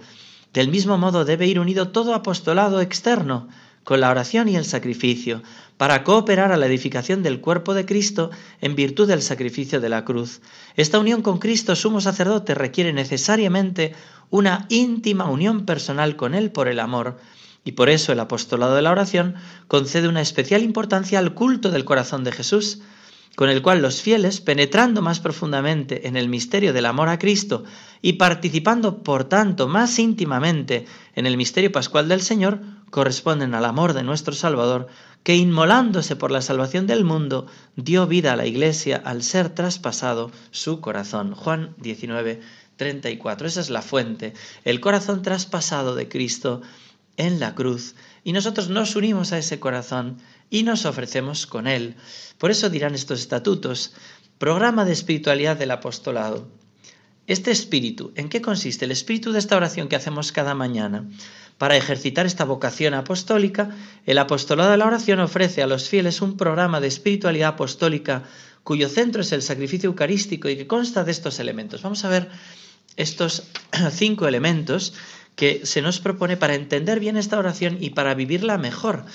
Del 0.54 0.70
mismo 0.70 0.98
modo 0.98 1.26
debe 1.26 1.48
ir 1.48 1.60
unido 1.60 1.90
todo 1.90 2.14
apostolado 2.14 2.82
externo, 2.82 3.48
con 3.84 4.00
la 4.00 4.10
oración 4.12 4.48
y 4.48 4.56
el 4.56 4.66
sacrificio, 4.66 5.42
para 5.78 6.04
cooperar 6.04 6.52
a 6.52 6.58
la 6.58 6.68
edificación 6.68 7.24
del 7.24 7.42
cuerpo 7.42 7.74
de 7.74 7.86
Cristo 7.86 8.30
en 8.60 8.76
virtud 8.76 9.08
del 9.08 9.22
sacrificio 9.22 9.82
de 9.82 9.90
la 9.90 10.06
cruz. 10.06 10.42
Esta 10.76 11.00
unión 11.00 11.22
con 11.22 11.40
Cristo 11.40 11.76
sumo 11.76 12.02
sacerdote 12.02 12.54
requiere 12.54 12.94
necesariamente 12.94 13.96
una 14.30 14.66
íntima 14.70 15.30
unión 15.30 15.66
personal 15.66 16.16
con 16.16 16.36
Él 16.36 16.52
por 16.52 16.68
el 16.68 16.80
amor, 16.80 17.18
y 17.64 17.74
por 17.74 17.90
eso 17.90 18.12
el 18.12 18.20
apostolado 18.20 18.76
de 18.76 18.82
la 18.82 18.92
oración 18.92 19.36
concede 19.68 20.08
una 20.08 20.22
especial 20.22 20.64
importancia 20.64 21.20
al 21.20 21.34
culto 21.34 21.70
del 21.70 21.86
corazón 21.86 22.24
de 22.24 22.32
Jesús, 22.32 22.82
con 23.36 23.50
el 23.50 23.62
cual 23.62 23.82
los 23.82 24.02
fieles, 24.02 24.42
penetrando 24.42 25.02
más 25.02 25.20
profundamente 25.20 26.08
en 26.08 26.18
el 26.18 26.28
misterio 26.28 26.74
del 26.74 26.86
amor 26.86 27.08
a 27.10 27.18
Cristo 27.18 27.64
y 28.02 28.14
participando, 28.14 29.04
por 29.04 29.24
tanto, 29.24 29.68
más 29.68 29.98
íntimamente 30.00 30.86
en 31.16 31.26
el 31.26 31.38
misterio 31.38 31.72
pascual 31.72 32.10
del 32.10 32.22
Señor, 32.22 32.60
corresponden 32.90 33.56
al 33.56 33.66
amor 33.66 33.94
de 33.94 34.04
nuestro 34.04 34.34
Salvador, 34.34 34.88
que 35.24 35.36
inmolándose 35.36 36.16
por 36.16 36.32
la 36.32 36.42
salvación 36.42 36.88
del 36.88 37.06
mundo, 37.06 37.46
dio 37.76 38.06
vida 38.08 38.34
a 38.34 38.36
la 38.36 38.48
Iglesia 38.48 39.02
al 39.06 39.24
ser 39.24 39.50
traspasado 39.50 40.32
su 40.50 40.82
corazón. 40.82 41.34
Juan 41.34 41.74
19, 41.78 42.42
34. 42.76 43.48
Esa 43.48 43.62
es 43.62 43.70
la 43.70 43.82
fuente, 43.82 44.34
el 44.66 44.82
corazón 44.82 45.22
traspasado 45.22 45.96
de 45.96 46.10
Cristo 46.10 46.62
en 47.18 47.40
la 47.40 47.56
cruz. 47.56 47.96
Y 48.24 48.34
nosotros 48.34 48.70
nos 48.70 48.96
unimos 48.96 49.32
a 49.32 49.38
ese 49.38 49.60
corazón 49.60 50.18
y 50.50 50.64
nos 50.64 50.86
ofrecemos 50.86 51.48
con 51.48 51.68
Él. 51.68 51.96
Por 52.38 52.52
eso 52.52 52.70
dirán 52.70 52.96
estos 52.96 53.20
estatutos, 53.20 53.94
programa 54.38 54.86
de 54.86 54.94
espiritualidad 54.94 55.58
del 55.58 55.72
apostolado. 55.72 56.48
Este 57.28 57.52
espíritu, 57.52 58.12
¿en 58.16 58.30
qué 58.30 58.42
consiste? 58.42 58.86
El 58.86 58.92
espíritu 58.92 59.32
de 59.32 59.40
esta 59.40 59.56
oración 59.56 59.88
que 59.88 59.96
hacemos 59.96 60.32
cada 60.32 60.56
mañana. 60.56 61.08
Para 61.58 61.78
ejercitar 61.78 62.26
esta 62.26 62.44
vocación 62.44 62.96
apostólica, 62.96 63.70
el 64.06 64.18
apostolado 64.18 64.72
de 64.72 64.78
la 64.78 64.88
oración 64.88 65.20
ofrece 65.20 65.62
a 65.62 65.68
los 65.68 65.88
fieles 65.88 66.22
un 66.22 66.36
programa 66.36 66.82
de 66.82 66.88
espiritualidad 66.88 67.50
apostólica 67.50 68.24
cuyo 68.64 68.90
centro 68.90 69.22
es 69.22 69.32
el 69.32 69.42
sacrificio 69.42 69.88
eucarístico 69.88 70.50
y 70.50 70.58
que 70.58 70.68
consta 70.68 71.04
de 71.04 71.12
estos 71.12 71.40
elementos. 71.40 71.84
Vamos 71.84 72.04
a 72.04 72.10
ver 72.10 72.30
estos 72.96 73.44
cinco 73.92 74.28
elementos 74.28 74.94
que 75.36 75.66
se 75.66 75.82
nos 75.82 76.00
propone 76.00 76.38
para 76.38 76.56
entender 76.56 77.00
bien 77.00 77.18
esta 77.18 77.40
oración 77.40 77.78
y 77.80 77.92
para 77.92 78.14
vivirla 78.14 78.58
mejor. 78.58 79.06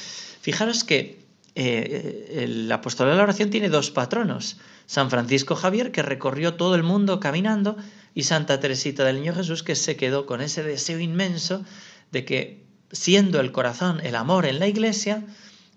Fijaros 0.40 0.84
que 0.84 1.20
eh, 1.54 2.42
el 2.44 2.70
apostolado 2.70 3.14
de 3.14 3.18
la 3.18 3.24
oración 3.24 3.50
tiene 3.50 3.68
dos 3.68 3.90
patronos. 3.90 4.58
San 4.86 5.10
Francisco 5.10 5.56
Javier, 5.56 5.90
que 5.90 6.02
recorrió 6.02 6.54
todo 6.54 6.74
el 6.74 6.82
mundo 6.82 7.18
caminando, 7.18 7.76
y 8.14 8.22
Santa 8.22 8.60
Teresita 8.60 9.04
del 9.04 9.16
Niño 9.16 9.34
Jesús, 9.34 9.62
que 9.62 9.74
se 9.74 9.96
quedó 9.96 10.26
con 10.26 10.40
ese 10.40 10.62
deseo 10.62 11.00
inmenso 11.00 11.64
de 12.12 12.24
que, 12.24 12.64
siendo 12.92 13.40
el 13.40 13.52
corazón 13.52 14.00
el 14.02 14.14
amor 14.14 14.46
en 14.46 14.58
la 14.58 14.68
iglesia, 14.68 15.24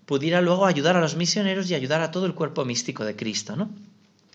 pudiera 0.06 0.40
luego 0.40 0.66
ayudar 0.66 0.96
a 0.96 1.00
los 1.00 1.16
misioneros 1.16 1.70
y 1.70 1.74
ayudar 1.74 2.00
a 2.00 2.10
todo 2.10 2.26
el 2.26 2.34
cuerpo 2.34 2.64
místico 2.64 3.04
de 3.04 3.16
Cristo, 3.16 3.56
¿no? 3.56 3.70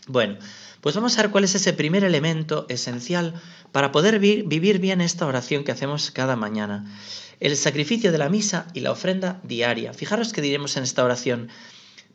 Bueno, 0.08 0.38
pues 0.86 0.94
vamos 0.94 1.18
a 1.18 1.24
ver 1.24 1.32
cuál 1.32 1.46
es 1.46 1.56
ese 1.56 1.74
primer 1.74 2.04
elemento 2.04 2.68
esencial 2.70 3.34
para 3.72 3.92
poder 3.92 4.20
vivir 4.20 4.78
bien 4.78 5.02
esta 5.02 5.26
oración 5.26 5.64
que 5.64 5.72
hacemos 5.72 6.12
cada 6.12 6.36
mañana 6.36 6.86
el 7.40 7.58
sacrificio 7.58 8.12
de 8.12 8.20
la 8.20 8.30
misa 8.30 8.68
y 8.76 8.82
la 8.82 8.92
ofrenda 8.92 9.42
diaria. 9.42 9.96
Fijaros 9.96 10.32
que 10.32 10.44
diremos 10.44 10.78
en 10.78 10.84
esta 10.84 11.04
oración, 11.04 11.50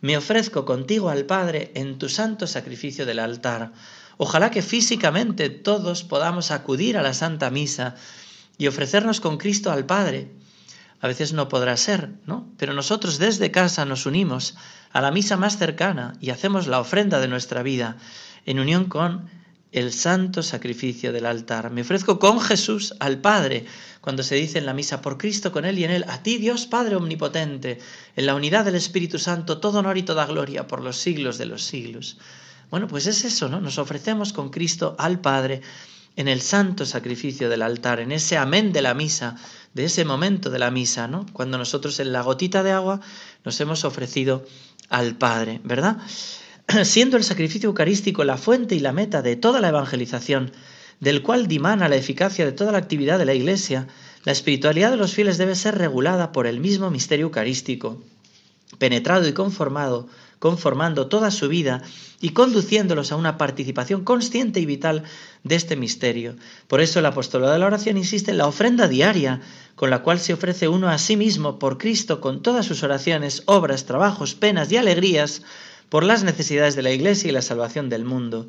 me 0.00 0.16
ofrezco 0.16 0.64
contigo 0.64 1.10
al 1.10 1.26
Padre 1.26 1.72
en 1.74 1.98
tu 1.98 2.08
santo 2.08 2.46
sacrificio 2.46 3.06
del 3.06 3.18
altar. 3.18 3.72
Ojalá 4.18 4.52
que 4.52 4.62
físicamente 4.62 5.50
todos 5.50 6.04
podamos 6.04 6.52
acudir 6.52 6.96
a 6.96 7.02
la 7.02 7.12
Santa 7.12 7.50
Misa 7.50 7.96
y 8.56 8.68
ofrecernos 8.68 9.20
con 9.20 9.36
Cristo 9.36 9.72
al 9.72 9.84
Padre. 9.84 10.28
A 11.00 11.08
veces 11.08 11.32
no 11.32 11.48
podrá 11.48 11.76
ser, 11.76 12.10
¿no? 12.26 12.48
Pero 12.58 12.74
nosotros 12.74 13.18
desde 13.18 13.50
casa 13.50 13.84
nos 13.84 14.06
unimos 14.06 14.56
a 14.92 15.00
la 15.00 15.10
misa 15.10 15.36
más 15.36 15.56
cercana 15.56 16.14
y 16.20 16.30
hacemos 16.30 16.66
la 16.66 16.80
ofrenda 16.80 17.20
de 17.20 17.28
nuestra 17.28 17.62
vida 17.62 17.96
en 18.44 18.60
unión 18.60 18.84
con 18.84 19.28
el 19.72 19.92
santo 19.92 20.42
sacrificio 20.42 21.12
del 21.12 21.26
altar. 21.26 21.70
Me 21.70 21.82
ofrezco 21.82 22.18
con 22.18 22.40
Jesús 22.40 22.94
al 22.98 23.18
Padre, 23.20 23.66
cuando 24.00 24.22
se 24.22 24.34
dice 24.34 24.58
en 24.58 24.66
la 24.66 24.74
misa, 24.74 25.00
por 25.00 25.16
Cristo, 25.16 25.52
con 25.52 25.64
Él 25.64 25.78
y 25.78 25.84
en 25.84 25.90
Él, 25.90 26.04
a 26.08 26.22
ti 26.22 26.38
Dios 26.38 26.66
Padre 26.66 26.96
Omnipotente, 26.96 27.78
en 28.16 28.26
la 28.26 28.34
unidad 28.34 28.64
del 28.64 28.74
Espíritu 28.74 29.18
Santo, 29.18 29.58
todo 29.58 29.78
honor 29.78 29.96
y 29.96 30.02
toda 30.02 30.26
gloria 30.26 30.66
por 30.66 30.82
los 30.82 30.96
siglos 30.96 31.38
de 31.38 31.46
los 31.46 31.62
siglos. 31.62 32.18
Bueno, 32.70 32.88
pues 32.88 33.06
es 33.06 33.24
eso, 33.24 33.48
¿no? 33.48 33.60
Nos 33.60 33.78
ofrecemos 33.78 34.32
con 34.32 34.50
Cristo 34.50 34.96
al 34.98 35.20
Padre 35.20 35.62
en 36.20 36.28
el 36.28 36.42
santo 36.42 36.84
sacrificio 36.84 37.48
del 37.48 37.62
altar, 37.62 37.98
en 37.98 38.12
ese 38.12 38.36
amén 38.36 38.74
de 38.74 38.82
la 38.82 38.92
misa, 38.92 39.36
de 39.72 39.84
ese 39.84 40.04
momento 40.04 40.50
de 40.50 40.58
la 40.58 40.70
misa, 40.70 41.08
¿no? 41.08 41.24
Cuando 41.32 41.56
nosotros 41.56 41.98
en 41.98 42.12
la 42.12 42.20
gotita 42.20 42.62
de 42.62 42.72
agua 42.72 43.00
nos 43.42 43.58
hemos 43.58 43.86
ofrecido 43.86 44.44
al 44.90 45.16
Padre, 45.16 45.62
¿verdad? 45.64 45.96
siendo 46.84 47.16
el 47.16 47.24
sacrificio 47.24 47.68
eucarístico 47.68 48.22
la 48.24 48.36
fuente 48.36 48.74
y 48.74 48.80
la 48.80 48.92
meta 48.92 49.22
de 49.22 49.36
toda 49.36 49.62
la 49.62 49.68
evangelización, 49.68 50.52
del 51.00 51.22
cual 51.22 51.46
dimana 51.46 51.88
la 51.88 51.96
eficacia 51.96 52.44
de 52.44 52.52
toda 52.52 52.72
la 52.72 52.78
actividad 52.78 53.18
de 53.18 53.24
la 53.24 53.32
Iglesia, 53.32 53.88
la 54.24 54.32
espiritualidad 54.32 54.90
de 54.90 54.98
los 54.98 55.14
fieles 55.14 55.38
debe 55.38 55.54
ser 55.54 55.78
regulada 55.78 56.32
por 56.32 56.46
el 56.46 56.60
mismo 56.60 56.90
misterio 56.90 57.24
eucarístico, 57.24 58.02
penetrado 58.78 59.26
y 59.26 59.32
conformado, 59.32 60.06
conformando 60.40 61.06
toda 61.06 61.30
su 61.30 61.48
vida 61.48 61.82
y 62.20 62.30
conduciéndolos 62.30 63.12
a 63.12 63.16
una 63.16 63.38
participación 63.38 64.02
consciente 64.02 64.58
y 64.58 64.66
vital 64.66 65.04
de 65.44 65.54
este 65.54 65.76
misterio. 65.76 66.34
Por 66.66 66.80
eso 66.80 66.98
el 66.98 67.06
apostolado 67.06 67.52
de 67.52 67.60
la 67.60 67.66
oración 67.66 67.96
insiste 67.96 68.32
en 68.32 68.38
la 68.38 68.48
ofrenda 68.48 68.88
diaria, 68.88 69.40
con 69.76 69.90
la 69.90 70.02
cual 70.02 70.18
se 70.18 70.32
ofrece 70.32 70.66
uno 70.66 70.88
a 70.88 70.98
sí 70.98 71.16
mismo 71.16 71.58
por 71.58 71.78
Cristo 71.78 72.20
con 72.20 72.42
todas 72.42 72.66
sus 72.66 72.82
oraciones, 72.82 73.42
obras, 73.46 73.84
trabajos, 73.84 74.34
penas 74.34 74.72
y 74.72 74.78
alegrías, 74.78 75.42
por 75.90 76.04
las 76.04 76.24
necesidades 76.24 76.74
de 76.74 76.82
la 76.82 76.92
Iglesia 76.92 77.28
y 77.28 77.32
la 77.32 77.42
salvación 77.42 77.90
del 77.90 78.04
mundo. 78.04 78.46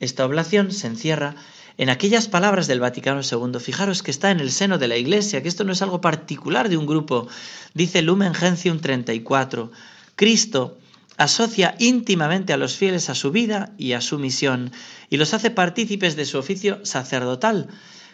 Esta 0.00 0.26
oblación 0.26 0.72
se 0.72 0.88
encierra 0.88 1.36
en 1.76 1.90
aquellas 1.90 2.26
palabras 2.26 2.66
del 2.66 2.80
Vaticano 2.80 3.20
II. 3.20 3.60
Fijaros 3.60 4.02
que 4.02 4.10
está 4.10 4.32
en 4.32 4.40
el 4.40 4.50
seno 4.50 4.78
de 4.78 4.88
la 4.88 4.96
Iglesia, 4.96 5.42
que 5.42 5.48
esto 5.48 5.64
no 5.64 5.72
es 5.72 5.82
algo 5.82 6.00
particular 6.00 6.68
de 6.68 6.76
un 6.76 6.86
grupo. 6.86 7.28
Dice 7.74 8.02
Lumen 8.02 8.34
Gentium 8.34 8.80
34. 8.80 9.70
Cristo 10.16 10.78
asocia 11.18 11.74
íntimamente 11.78 12.52
a 12.52 12.56
los 12.56 12.76
fieles 12.76 13.10
a 13.10 13.14
su 13.14 13.32
vida 13.32 13.74
y 13.76 13.92
a 13.92 14.00
su 14.00 14.18
misión, 14.18 14.70
y 15.10 15.16
los 15.16 15.34
hace 15.34 15.50
partícipes 15.50 16.16
de 16.16 16.24
su 16.24 16.38
oficio 16.38 16.78
sacerdotal, 16.84 17.68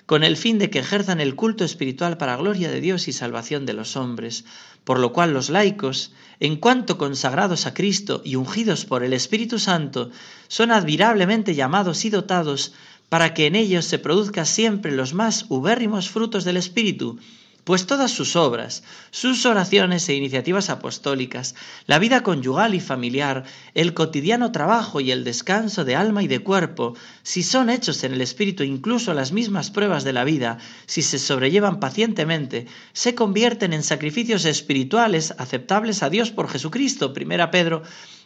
con 0.06 0.24
el 0.24 0.36
fin 0.36 0.58
de 0.58 0.70
que 0.70 0.80
ejerzan 0.80 1.20
el 1.20 1.34
culto 1.34 1.64
espiritual 1.64 2.16
para 2.16 2.36
gloria 2.36 2.70
de 2.70 2.80
Dios 2.80 3.06
y 3.06 3.12
salvación 3.12 3.66
de 3.66 3.74
los 3.74 3.96
hombres, 3.96 4.44
por 4.84 4.98
lo 4.98 5.12
cual 5.12 5.32
los 5.32 5.50
laicos, 5.50 6.12
en 6.40 6.56
cuanto 6.56 6.98
consagrados 6.98 7.66
a 7.66 7.74
Cristo 7.74 8.22
y 8.24 8.36
ungidos 8.36 8.86
por 8.86 9.04
el 9.04 9.12
Espíritu 9.12 9.58
Santo, 9.58 10.10
son 10.48 10.72
admirablemente 10.72 11.54
llamados 11.54 12.04
y 12.04 12.10
dotados 12.10 12.72
para 13.10 13.34
que 13.34 13.46
en 13.46 13.54
ellos 13.54 13.84
se 13.84 13.98
produzcan 13.98 14.46
siempre 14.46 14.92
los 14.92 15.12
más 15.14 15.44
ubérrimos 15.48 16.08
frutos 16.08 16.44
del 16.44 16.56
Espíritu, 16.56 17.18
pues 17.64 17.86
todas 17.86 18.10
sus 18.10 18.36
obras, 18.36 18.82
sus 19.10 19.46
oraciones 19.46 20.08
e 20.08 20.14
iniciativas 20.14 20.70
apostólicas, 20.70 21.54
la 21.86 21.98
vida 21.98 22.22
conyugal 22.22 22.74
y 22.74 22.80
familiar, 22.80 23.44
el 23.74 23.94
cotidiano 23.94 24.52
trabajo 24.52 25.00
y 25.00 25.10
el 25.10 25.24
descanso 25.24 25.84
de 25.84 25.96
alma 25.96 26.22
y 26.22 26.28
de 26.28 26.40
cuerpo, 26.40 26.94
si 27.22 27.42
son 27.42 27.70
hechos 27.70 28.04
en 28.04 28.12
el 28.12 28.20
espíritu 28.20 28.62
incluso 28.62 29.14
las 29.14 29.32
mismas 29.32 29.70
pruebas 29.70 30.04
de 30.04 30.12
la 30.12 30.24
vida, 30.24 30.58
si 30.86 31.02
se 31.02 31.18
sobrellevan 31.18 31.80
pacientemente, 31.80 32.66
se 32.92 33.14
convierten 33.14 33.72
en 33.72 33.82
sacrificios 33.82 34.44
espirituales 34.44 35.34
aceptables 35.38 36.02
a 36.02 36.10
Dios 36.10 36.30
por 36.30 36.48
Jesucristo. 36.48 37.12
Primera 37.12 37.50
Pedro 37.50 37.82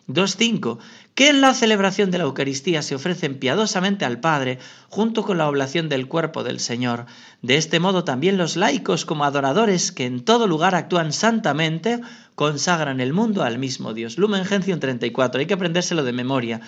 2.5. 0.09 0.79
Que 1.15 1.29
en 1.29 1.41
la 1.41 1.53
celebración 1.55 2.11
de 2.11 2.19
la 2.19 2.25
Eucaristía 2.25 2.83
se 2.83 2.95
ofrecen 2.95 3.39
piadosamente 3.39 4.05
al 4.05 4.21
Padre 4.21 4.59
junto 4.89 5.23
con 5.23 5.39
la 5.39 5.49
oblación 5.49 5.89
del 5.89 6.09
cuerpo 6.09 6.45
del 6.45 6.61
Señor. 6.61 7.07
De 7.43 7.57
este 7.57 7.81
modo 7.81 8.05
también 8.05 8.39
los 8.39 8.57
laicos 8.57 9.05
como 9.05 9.25
adoradores 9.25 9.93
que 9.93 10.07
en 10.07 10.25
todo 10.25 10.47
lugar 10.47 10.75
actúan 10.75 11.13
santamente 11.13 12.01
consagran 12.35 13.01
el 13.01 13.13
mundo 13.13 13.43
al 13.43 13.59
mismo 13.59 13.95
Dios. 13.95 14.17
Lumen 14.17 14.45
Gentium 14.45 14.81
34. 14.81 15.41
Hay 15.41 15.47
que 15.47 15.55
aprendérselo 15.55 16.05
de 16.05 16.13
memoria. 16.13 16.61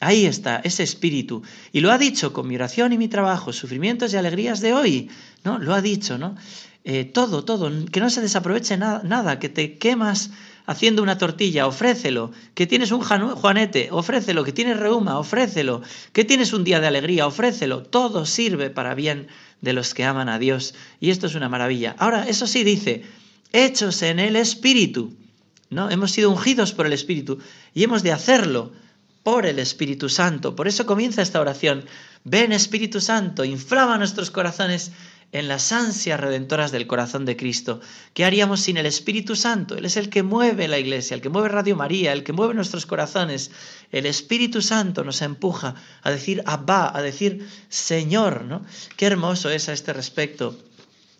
Ahí 0.00 0.26
está, 0.26 0.60
ese 0.64 0.82
espíritu. 0.82 1.42
Y 1.70 1.80
lo 1.80 1.92
ha 1.92 1.98
dicho 1.98 2.32
con 2.32 2.48
mi 2.48 2.56
oración 2.56 2.92
y 2.92 2.98
mi 2.98 3.06
trabajo, 3.06 3.52
sufrimientos 3.52 4.12
y 4.12 4.16
alegrías 4.16 4.60
de 4.60 4.74
hoy. 4.74 5.10
¿No? 5.44 5.58
Lo 5.58 5.74
ha 5.74 5.80
dicho, 5.80 6.18
¿no? 6.18 6.34
Eh, 6.84 7.04
todo, 7.04 7.44
todo. 7.44 7.70
Que 7.86 8.00
no 8.00 8.10
se 8.10 8.20
desaproveche 8.20 8.76
nada, 8.76 9.38
que 9.38 9.48
te 9.48 9.78
quemas 9.78 10.30
haciendo 10.66 11.02
una 11.02 11.18
tortilla, 11.18 11.66
ofrécelo. 11.66 12.32
Que 12.54 12.66
tienes 12.66 12.92
un 12.92 13.00
juanete, 13.00 13.88
ofrécelo. 13.90 14.44
Que 14.44 14.52
tienes 14.52 14.78
reuma, 14.78 15.18
ofrécelo. 15.18 15.82
Que 16.12 16.24
tienes 16.24 16.52
un 16.52 16.64
día 16.64 16.80
de 16.80 16.86
alegría, 16.86 17.26
ofrécelo. 17.26 17.82
Todo 17.82 18.26
sirve 18.26 18.70
para 18.70 18.94
bien 18.94 19.28
de 19.60 19.72
los 19.72 19.94
que 19.94 20.04
aman 20.04 20.28
a 20.28 20.38
Dios. 20.38 20.74
Y 21.00 21.10
esto 21.10 21.26
es 21.26 21.34
una 21.34 21.48
maravilla. 21.48 21.94
Ahora, 21.98 22.28
eso 22.28 22.46
sí 22.46 22.64
dice, 22.64 23.04
hechos 23.52 24.02
en 24.02 24.18
el 24.18 24.36
Espíritu. 24.36 25.14
¿no? 25.70 25.90
Hemos 25.90 26.12
sido 26.12 26.30
ungidos 26.30 26.72
por 26.72 26.86
el 26.86 26.92
Espíritu 26.92 27.38
y 27.74 27.82
hemos 27.82 28.02
de 28.02 28.12
hacerlo 28.12 28.72
por 29.22 29.46
el 29.46 29.58
Espíritu 29.58 30.08
Santo. 30.08 30.54
Por 30.54 30.68
eso 30.68 30.86
comienza 30.86 31.22
esta 31.22 31.40
oración. 31.40 31.84
Ven 32.24 32.52
Espíritu 32.52 33.00
Santo, 33.00 33.44
inflama 33.44 33.98
nuestros 33.98 34.30
corazones 34.30 34.92
en 35.32 35.48
las 35.48 35.72
ansias 35.72 36.20
redentoras 36.20 36.72
del 36.72 36.86
corazón 36.86 37.24
de 37.24 37.36
Cristo. 37.36 37.80
¿Qué 38.12 38.24
haríamos 38.24 38.60
sin 38.60 38.76
el 38.76 38.86
Espíritu 38.86 39.34
Santo? 39.34 39.76
Él 39.76 39.86
es 39.86 39.96
el 39.96 40.10
que 40.10 40.22
mueve 40.22 40.68
la 40.68 40.78
iglesia, 40.78 41.14
el 41.14 41.22
que 41.22 41.30
mueve 41.30 41.48
Radio 41.48 41.74
María, 41.74 42.12
el 42.12 42.22
que 42.22 42.34
mueve 42.34 42.54
nuestros 42.54 42.86
corazones. 42.86 43.50
El 43.90 44.06
Espíritu 44.06 44.60
Santo 44.60 45.04
nos 45.04 45.22
empuja 45.22 45.74
a 46.02 46.10
decir 46.10 46.42
Abba, 46.46 46.96
a 46.96 47.00
decir 47.02 47.48
Señor, 47.68 48.44
¿no? 48.44 48.64
Qué 48.96 49.06
hermoso 49.06 49.50
es 49.50 49.68
a 49.68 49.72
este 49.72 49.92
respecto 49.92 50.58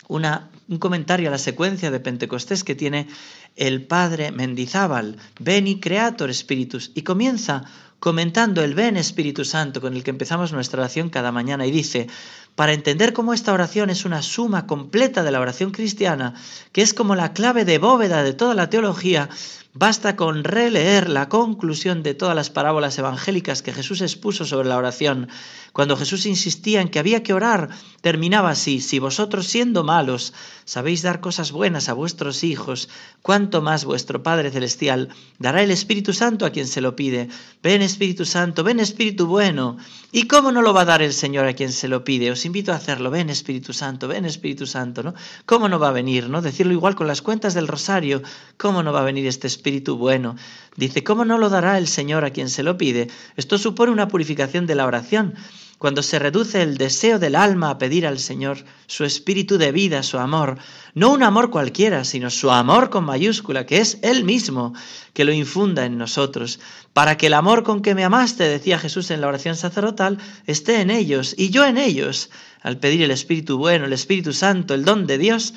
un 0.09 0.79
comentario 0.79 1.29
a 1.29 1.31
la 1.31 1.39
secuencia 1.39 1.91
de 1.91 2.01
Pentecostés 2.01 2.65
que 2.65 2.75
tiene 2.75 3.09
el 3.57 3.87
padre 3.87 4.33
Mendizábal, 4.33 5.17
Beni 5.39 5.81
Creator 5.81 6.33
Spiritus, 6.35 6.91
y 6.95 7.03
comienza 7.03 7.65
comentando 8.03 8.65
el 8.65 8.75
Ven 8.75 8.97
Espíritu 8.97 9.45
Santo 9.45 9.81
con 9.81 9.95
el 9.95 10.03
que 10.03 10.11
empezamos 10.11 10.53
nuestra 10.53 10.81
oración 10.81 11.09
cada 11.09 11.31
mañana 11.31 11.67
y 11.67 11.71
dice, 11.71 12.09
para 12.57 12.73
entender 12.73 13.13
cómo 13.13 13.33
esta 13.33 13.53
oración 13.53 13.91
es 13.91 14.05
una 14.05 14.23
suma 14.23 14.67
completa 14.67 15.23
de 15.23 15.31
la 15.31 15.41
oración 15.41 15.71
cristiana, 15.71 16.35
que 16.73 16.83
es 16.83 16.95
como 16.95 17.15
la 17.15 17.33
clave 17.33 17.65
de 17.65 17.79
bóveda 17.79 18.25
de 18.25 18.35
toda 18.35 18.55
la 18.55 18.69
teología, 18.69 19.31
basta 19.75 20.17
con 20.17 20.45
releer 20.45 21.09
la 21.09 21.31
conclusión 21.31 22.03
de 22.03 22.13
todas 22.13 22.37
las 22.37 22.51
parábolas 22.51 22.99
evangélicas 22.99 23.63
que 23.63 23.73
Jesús 23.73 24.03
expuso 24.03 24.45
sobre 24.45 24.69
la 24.69 24.77
oración. 24.77 25.29
Cuando 25.73 25.97
Jesús 25.97 26.27
insistía 26.27 26.83
en 26.83 26.91
que 26.91 26.99
había 26.99 27.23
que 27.23 27.33
orar, 27.33 27.71
terminaba 28.03 28.51
así, 28.51 28.81
si 28.81 28.99
vosotros 28.99 29.47
siendo 29.47 29.83
malos 29.83 30.35
sabéis 30.67 31.01
dar 31.01 31.21
cosas 31.21 31.53
buenas 31.53 31.89
a 31.89 31.95
vuestros 31.95 32.45
hijos, 32.45 32.91
cuánto 33.23 33.42
más 33.63 33.85
vuestro 33.85 34.23
Padre 34.23 34.51
Celestial 34.51 35.09
dará 35.39 35.63
el 35.63 35.71
Espíritu 35.71 36.13
Santo 36.13 36.47
a 36.47 36.51
quien 36.51 36.67
se 36.67 36.81
lo 36.81 36.95
pide. 36.95 37.29
Ven 37.63 37.83
Espíritu 37.83 38.25
Santo, 38.25 38.63
ven 38.63 38.79
Espíritu 38.79 39.27
bueno. 39.27 39.79
¿Y 40.13 40.29
cómo 40.29 40.53
no 40.53 40.63
lo 40.63 40.73
va 40.73 40.83
a 40.83 40.85
dar 40.85 41.03
el 41.03 41.13
Señor 41.13 41.47
a 41.47 41.55
quien 41.55 41.73
se 41.73 41.89
lo 41.89 42.05
pide? 42.05 42.31
Os 42.31 42.45
invito 42.45 42.73
a 42.73 42.77
hacerlo. 42.77 43.11
Ven 43.11 43.31
Espíritu 43.31 43.73
Santo, 43.73 44.09
ven 44.09 44.25
Espíritu 44.25 44.67
Santo, 44.67 45.03
¿no? 45.03 45.15
¿Cómo 45.47 45.69
no 45.69 45.79
va 45.79 45.89
a 45.89 45.93
venir, 45.93 46.29
no? 46.29 46.43
Decirlo 46.43 46.73
igual 46.73 46.95
con 46.95 47.07
las 47.07 47.23
cuentas 47.23 47.55
del 47.55 47.69
rosario. 47.69 48.23
¿Cómo 48.57 48.83
no 48.83 48.93
va 48.93 49.01
a 49.01 49.05
venir 49.05 49.27
este 49.27 49.47
Espíritu 49.47 49.97
bueno? 49.97 50.37
Dice, 50.77 51.03
¿cómo 51.03 51.25
no 51.25 51.39
lo 51.39 51.51
dará 51.51 51.79
el 51.79 51.89
Señor 51.89 52.25
a 52.25 52.31
quien 52.31 52.49
se 52.49 52.63
lo 52.63 52.79
pide? 52.79 53.09
Esto 53.37 53.59
supone 53.59 53.91
una 53.91 54.09
purificación 54.09 54.67
de 54.67 54.75
la 54.75 54.87
oración. 54.87 55.35
Cuando 55.83 56.05
se 56.05 56.21
reduce 56.21 56.63
el 56.63 56.77
deseo 56.77 57.19
del 57.19 57.35
alma 57.35 57.71
a 57.71 57.79
pedir 57.79 58.07
al 58.07 58.21
Señor 58.21 58.59
su 58.87 59.05
espíritu 59.05 59.59
de 59.59 59.73
vida, 59.73 60.05
su 60.05 60.17
amor, 60.17 60.59
no 60.95 61.13
un 61.13 61.25
amor 61.25 61.51
cualquiera, 61.51 62.05
sino 62.05 62.31
su 62.31 62.53
amor 62.53 62.89
con 62.89 63.05
mayúscula, 63.05 63.67
que 63.67 63.79
es 63.79 63.99
Él 64.03 64.23
mismo, 64.23 64.75
que 65.13 65.25
lo 65.25 65.33
infunda 65.33 65.85
en 65.85 65.99
nosotros, 65.99 66.61
para 66.93 67.17
que 67.17 67.27
el 67.27 67.35
amor 67.35 67.65
con 67.65 67.83
que 67.83 67.97
me 67.97 68.05
amaste, 68.05 68.45
decía 68.45 68.79
Jesús 68.79 69.11
en 69.11 69.21
la 69.21 69.27
oración 69.27 69.57
sacerdotal, 69.57 70.19
esté 70.47 70.81
en 70.81 70.91
ellos 70.93 71.35
y 71.37 71.51
yo 71.51 71.67
en 71.67 71.77
ellos. 71.79 72.31
Al 72.61 72.79
pedir 72.79 73.03
el 73.03 73.11
Espíritu 73.11 73.59
bueno, 73.59 73.87
el 73.87 73.93
Espíritu 73.93 74.33
Santo, 74.33 74.75
el 74.75 74.85
don 74.85 75.09
de 75.09 75.19
Dios, 75.19 75.53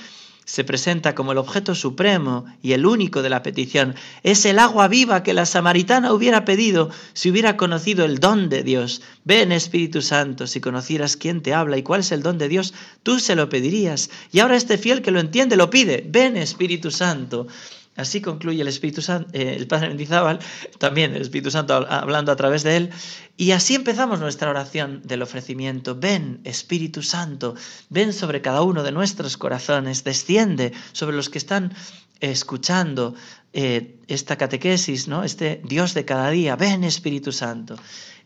se 0.45 0.63
presenta 0.63 1.15
como 1.15 1.31
el 1.31 1.39
objeto 1.39 1.75
supremo 1.75 2.45
y 2.61 2.73
el 2.73 2.85
único 2.85 3.21
de 3.21 3.29
la 3.29 3.43
petición. 3.43 3.95
Es 4.23 4.45
el 4.45 4.59
agua 4.59 4.87
viva 4.87 5.23
que 5.23 5.33
la 5.33 5.45
samaritana 5.45 6.13
hubiera 6.13 6.45
pedido 6.45 6.91
si 7.13 7.31
hubiera 7.31 7.57
conocido 7.57 8.05
el 8.05 8.19
don 8.19 8.47
de 8.47 8.63
Dios. 8.63 9.01
Ven 9.23 9.51
Espíritu 9.51 10.01
Santo, 10.01 10.47
si 10.47 10.61
conocieras 10.61 11.17
quién 11.17 11.41
te 11.41 11.53
habla 11.53 11.77
y 11.77 11.83
cuál 11.83 12.01
es 12.01 12.11
el 12.11 12.21
don 12.21 12.37
de 12.37 12.47
Dios, 12.47 12.73
tú 13.01 13.19
se 13.19 13.35
lo 13.35 13.49
pedirías. 13.49 14.09
Y 14.31 14.39
ahora 14.39 14.55
este 14.55 14.77
fiel 14.77 15.01
que 15.01 15.11
lo 15.11 15.19
entiende 15.19 15.55
lo 15.55 15.69
pide. 15.69 16.05
Ven 16.07 16.37
Espíritu 16.37 16.91
Santo. 16.91 17.47
Así 17.95 18.21
concluye 18.21 18.61
el 18.61 18.67
Espíritu 18.67 19.01
Santo, 19.01 19.29
eh, 19.33 19.55
el 19.55 19.67
Padre 19.67 19.87
Mendizábal, 19.87 20.39
también 20.79 21.15
el 21.15 21.21
Espíritu 21.21 21.49
Santo 21.49 21.73
hablando 21.73 22.31
a 22.31 22.35
través 22.35 22.63
de 22.63 22.77
él. 22.77 22.89
Y 23.37 23.51
así 23.51 23.75
empezamos 23.75 24.19
nuestra 24.19 24.49
oración 24.49 25.01
del 25.03 25.21
ofrecimiento. 25.21 25.95
Ven, 25.95 26.41
Espíritu 26.43 27.01
Santo, 27.01 27.55
ven 27.89 28.11
sobre 28.11 28.41
cada 28.41 28.61
uno 28.63 28.83
de 28.83 28.91
nuestros 28.91 29.37
corazones, 29.37 30.03
desciende 30.03 30.73
sobre 30.91 31.15
los 31.15 31.29
que 31.29 31.37
están 31.37 31.73
escuchando 32.19 33.15
eh, 33.53 33.99
esta 34.07 34.37
catequesis, 34.37 35.07
¿no? 35.07 35.23
Este 35.23 35.61
Dios 35.63 35.93
de 35.93 36.03
cada 36.05 36.29
día. 36.29 36.55
Ven, 36.55 36.83
Espíritu 36.83 37.31
Santo. 37.31 37.77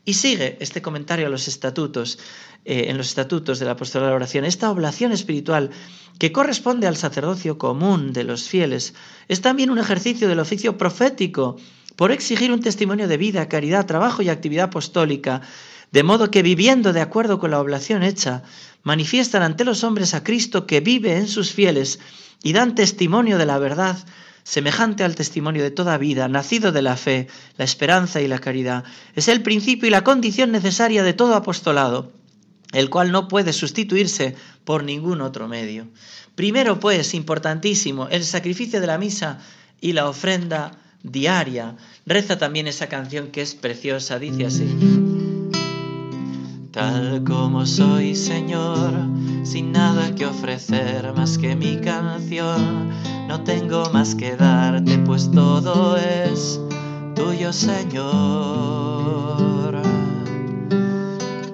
Y 0.09 0.15
sigue 0.15 0.57
este 0.59 0.81
comentario 0.81 1.27
a 1.27 1.29
los 1.29 1.47
estatutos, 1.47 2.17
eh, 2.65 2.85
en 2.87 2.97
los 2.97 3.09
estatutos 3.09 3.59
de 3.59 3.65
la 3.67 3.77
oración, 4.11 4.43
esta 4.43 4.71
oblación 4.71 5.11
espiritual 5.11 5.69
que 6.17 6.31
corresponde 6.31 6.87
al 6.87 6.97
sacerdocio 6.97 7.59
común 7.59 8.11
de 8.11 8.23
los 8.23 8.49
fieles, 8.49 8.95
es 9.27 9.41
también 9.41 9.69
un 9.69 9.77
ejercicio 9.77 10.27
del 10.27 10.39
oficio 10.39 10.79
profético 10.79 11.57
por 11.95 12.11
exigir 12.11 12.51
un 12.51 12.59
testimonio 12.59 13.07
de 13.07 13.17
vida, 13.17 13.47
caridad, 13.49 13.85
trabajo 13.85 14.23
y 14.23 14.29
actividad 14.29 14.69
apostólica, 14.69 15.41
de 15.91 16.01
modo 16.01 16.31
que 16.31 16.41
viviendo 16.41 16.91
de 16.91 17.01
acuerdo 17.01 17.37
con 17.37 17.51
la 17.51 17.59
oblación 17.59 18.01
hecha, 18.01 18.41
manifiestan 18.81 19.43
ante 19.43 19.63
los 19.63 19.83
hombres 19.83 20.15
a 20.15 20.23
Cristo 20.23 20.65
que 20.65 20.79
vive 20.79 21.17
en 21.17 21.27
sus 21.27 21.51
fieles 21.51 21.99
y 22.41 22.53
dan 22.53 22.73
testimonio 22.73 23.37
de 23.37 23.45
la 23.45 23.59
verdad 23.59 23.95
semejante 24.43 25.03
al 25.03 25.15
testimonio 25.15 25.63
de 25.63 25.71
toda 25.71 25.97
vida, 25.97 26.27
nacido 26.27 26.71
de 26.71 26.81
la 26.81 26.97
fe, 26.97 27.27
la 27.57 27.65
esperanza 27.65 28.21
y 28.21 28.27
la 28.27 28.39
caridad. 28.39 28.83
Es 29.15 29.27
el 29.27 29.41
principio 29.41 29.87
y 29.87 29.91
la 29.91 30.03
condición 30.03 30.51
necesaria 30.51 31.03
de 31.03 31.13
todo 31.13 31.35
apostolado, 31.35 32.11
el 32.71 32.89
cual 32.89 33.11
no 33.11 33.27
puede 33.27 33.53
sustituirse 33.53 34.35
por 34.63 34.83
ningún 34.83 35.21
otro 35.21 35.47
medio. 35.47 35.87
Primero, 36.35 36.79
pues, 36.79 37.13
importantísimo, 37.13 38.07
el 38.09 38.23
sacrificio 38.23 38.79
de 38.79 38.87
la 38.87 38.97
misa 38.97 39.39
y 39.81 39.93
la 39.93 40.07
ofrenda 40.07 40.71
diaria. 41.03 41.75
Reza 42.05 42.37
también 42.37 42.67
esa 42.67 42.87
canción 42.87 43.27
que 43.27 43.41
es 43.41 43.55
preciosa, 43.55 44.19
dice 44.19 44.45
así. 44.45 44.98
Tal 46.71 47.23
como 47.23 47.65
soy, 47.65 48.13
Señor, 48.15 48.91
sin 49.43 49.71
nada 49.71 50.13
que 50.13 50.27
ofrecer 50.27 51.11
más 51.15 51.39
que 51.39 51.55
mi 51.55 51.77
canción 51.77 52.91
no 53.27 53.41
tengo 53.41 53.89
más 53.91 54.13
que 54.13 54.35
darte, 54.35 54.99
pues 54.99 55.31
todo 55.31 55.97
es 55.97 56.61
tuyo, 57.15 57.51
Señor. 57.53 58.09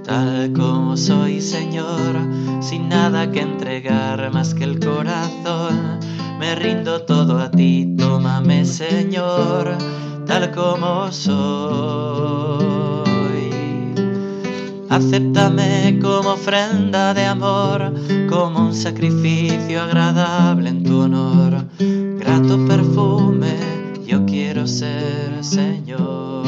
Tal 0.03 0.51
como 0.51 0.97
soy, 0.97 1.39
Señor, 1.39 2.17
sin 2.59 2.89
nada 2.89 3.31
que 3.31 3.39
entregar 3.39 4.33
más 4.33 4.53
que 4.53 4.65
el 4.65 4.79
corazón, 4.79 5.99
me 6.39 6.55
rindo 6.55 7.03
todo 7.03 7.39
a 7.39 7.49
ti, 7.51 7.95
tómame, 7.97 8.65
Señor, 8.65 9.77
tal 10.25 10.51
como 10.51 11.09
soy. 11.13 12.64
Acéptame 14.89 15.99
como 16.01 16.33
ofrenda 16.33 17.13
de 17.13 17.25
amor, 17.25 17.91
como 18.29 18.67
un 18.67 18.75
sacrificio 18.75 19.81
agradable 19.81 20.69
en 20.69 20.83
tu 20.83 21.01
honor. 21.01 21.65
Grato 21.79 22.65
perfume, 22.67 23.55
yo 24.05 24.25
quiero 24.25 24.67
ser 24.67 25.43
Señor. 25.43 26.45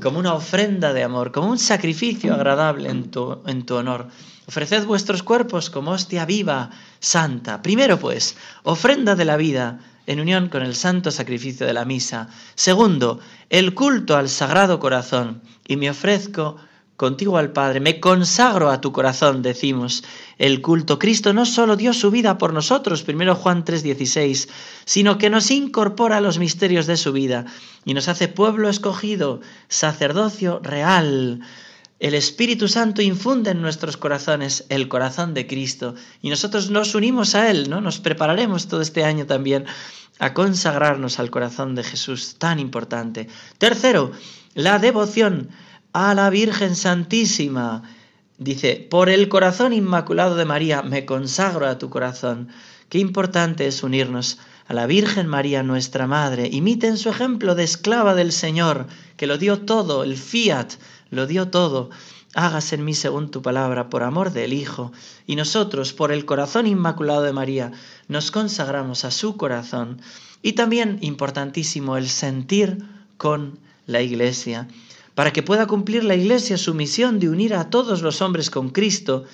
Como 0.00 0.20
una 0.20 0.34
ofrenda 0.34 0.92
de 0.92 1.02
amor, 1.02 1.32
como 1.32 1.50
un 1.50 1.58
sacrificio 1.58 2.32
agradable 2.32 2.88
en 2.88 3.10
tu, 3.10 3.38
en 3.46 3.66
tu 3.66 3.74
honor. 3.74 4.06
Ofreced 4.46 4.86
vuestros 4.86 5.24
cuerpos 5.24 5.70
como 5.70 5.90
hostia 5.90 6.24
viva, 6.24 6.70
santa. 7.00 7.62
Primero 7.62 7.98
pues, 7.98 8.36
ofrenda 8.62 9.16
de 9.16 9.24
la 9.24 9.36
vida 9.36 9.80
en 10.06 10.20
unión 10.20 10.48
con 10.48 10.62
el 10.62 10.74
santo 10.74 11.10
sacrificio 11.10 11.66
de 11.66 11.74
la 11.74 11.84
misa. 11.84 12.28
Segundo, 12.54 13.20
el 13.50 13.74
culto 13.74 14.16
al 14.16 14.28
Sagrado 14.28 14.80
Corazón. 14.80 15.42
Y 15.66 15.76
me 15.76 15.90
ofrezco 15.90 16.56
contigo 16.96 17.36
al 17.36 17.52
Padre, 17.52 17.80
me 17.80 18.00
consagro 18.00 18.70
a 18.70 18.80
tu 18.80 18.92
corazón, 18.92 19.42
decimos. 19.42 20.02
El 20.38 20.62
culto, 20.62 20.98
Cristo 20.98 21.32
no 21.32 21.44
solo 21.44 21.76
dio 21.76 21.92
su 21.92 22.10
vida 22.10 22.38
por 22.38 22.52
nosotros, 22.52 23.02
primero 23.02 23.34
Juan 23.34 23.64
3:16, 23.64 24.48
sino 24.84 25.18
que 25.18 25.30
nos 25.30 25.50
incorpora 25.50 26.18
a 26.18 26.20
los 26.20 26.38
misterios 26.38 26.86
de 26.86 26.96
su 26.96 27.12
vida 27.12 27.44
y 27.84 27.94
nos 27.94 28.08
hace 28.08 28.28
pueblo 28.28 28.68
escogido, 28.68 29.40
sacerdocio 29.68 30.60
real, 30.62 31.40
el 31.98 32.14
Espíritu 32.14 32.68
Santo 32.68 33.00
infunde 33.00 33.52
en 33.52 33.62
nuestros 33.62 33.96
corazones 33.96 34.66
el 34.68 34.88
corazón 34.88 35.32
de 35.32 35.46
Cristo 35.46 35.94
y 36.20 36.28
nosotros 36.28 36.70
nos 36.70 36.94
unimos 36.94 37.34
a 37.34 37.50
Él, 37.50 37.70
¿no? 37.70 37.80
Nos 37.80 38.00
prepararemos 38.00 38.68
todo 38.68 38.82
este 38.82 39.02
año 39.04 39.26
también 39.26 39.64
a 40.18 40.34
consagrarnos 40.34 41.18
al 41.18 41.30
corazón 41.30 41.74
de 41.74 41.84
Jesús, 41.84 42.36
tan 42.38 42.58
importante. 42.58 43.28
Tercero, 43.58 44.12
la 44.54 44.78
devoción 44.78 45.48
a 45.92 46.14
la 46.14 46.28
Virgen 46.28 46.76
Santísima. 46.76 47.82
Dice, 48.38 48.86
por 48.90 49.08
el 49.08 49.28
corazón 49.30 49.72
inmaculado 49.72 50.36
de 50.36 50.44
María 50.44 50.82
me 50.82 51.06
consagro 51.06 51.66
a 51.66 51.78
tu 51.78 51.88
corazón. 51.88 52.48
Qué 52.90 52.98
importante 52.98 53.66
es 53.66 53.82
unirnos 53.82 54.38
a 54.68 54.74
la 54.74 54.86
Virgen 54.86 55.28
María, 55.28 55.62
nuestra 55.62 56.06
Madre. 56.06 56.48
Imiten 56.50 56.98
su 56.98 57.08
ejemplo 57.08 57.54
de 57.54 57.64
esclava 57.64 58.14
del 58.14 58.32
Señor, 58.32 58.86
que 59.16 59.26
lo 59.26 59.38
dio 59.38 59.60
todo, 59.60 60.02
el 60.02 60.16
fiat, 60.16 60.72
lo 61.10 61.26
dio 61.26 61.48
todo. 61.48 61.90
Hágase 62.34 62.74
en 62.74 62.84
mí 62.84 62.94
según 62.94 63.30
tu 63.30 63.42
palabra, 63.42 63.88
por 63.88 64.02
amor 64.02 64.32
del 64.32 64.52
Hijo. 64.52 64.92
Y 65.26 65.36
nosotros, 65.36 65.92
por 65.92 66.12
el 66.12 66.24
corazón 66.24 66.66
inmaculado 66.66 67.22
de 67.22 67.32
María, 67.32 67.72
nos 68.08 68.30
consagramos 68.30 69.04
a 69.04 69.10
su 69.10 69.36
corazón. 69.36 70.00
Y 70.42 70.52
también, 70.52 70.98
importantísimo, 71.00 71.96
el 71.96 72.08
sentir 72.08 72.84
con 73.16 73.58
la 73.86 74.02
Iglesia. 74.02 74.68
para 75.14 75.32
que 75.32 75.42
pueda 75.42 75.66
cumplir 75.66 76.04
la 76.04 76.14
Iglesia 76.14 76.58
su 76.58 76.74
misión 76.74 77.18
de 77.18 77.30
unir 77.30 77.54
a 77.54 77.70
todos 77.70 78.02
los 78.02 78.20
hombres 78.20 78.50
con 78.50 78.68
Cristo 78.68 79.24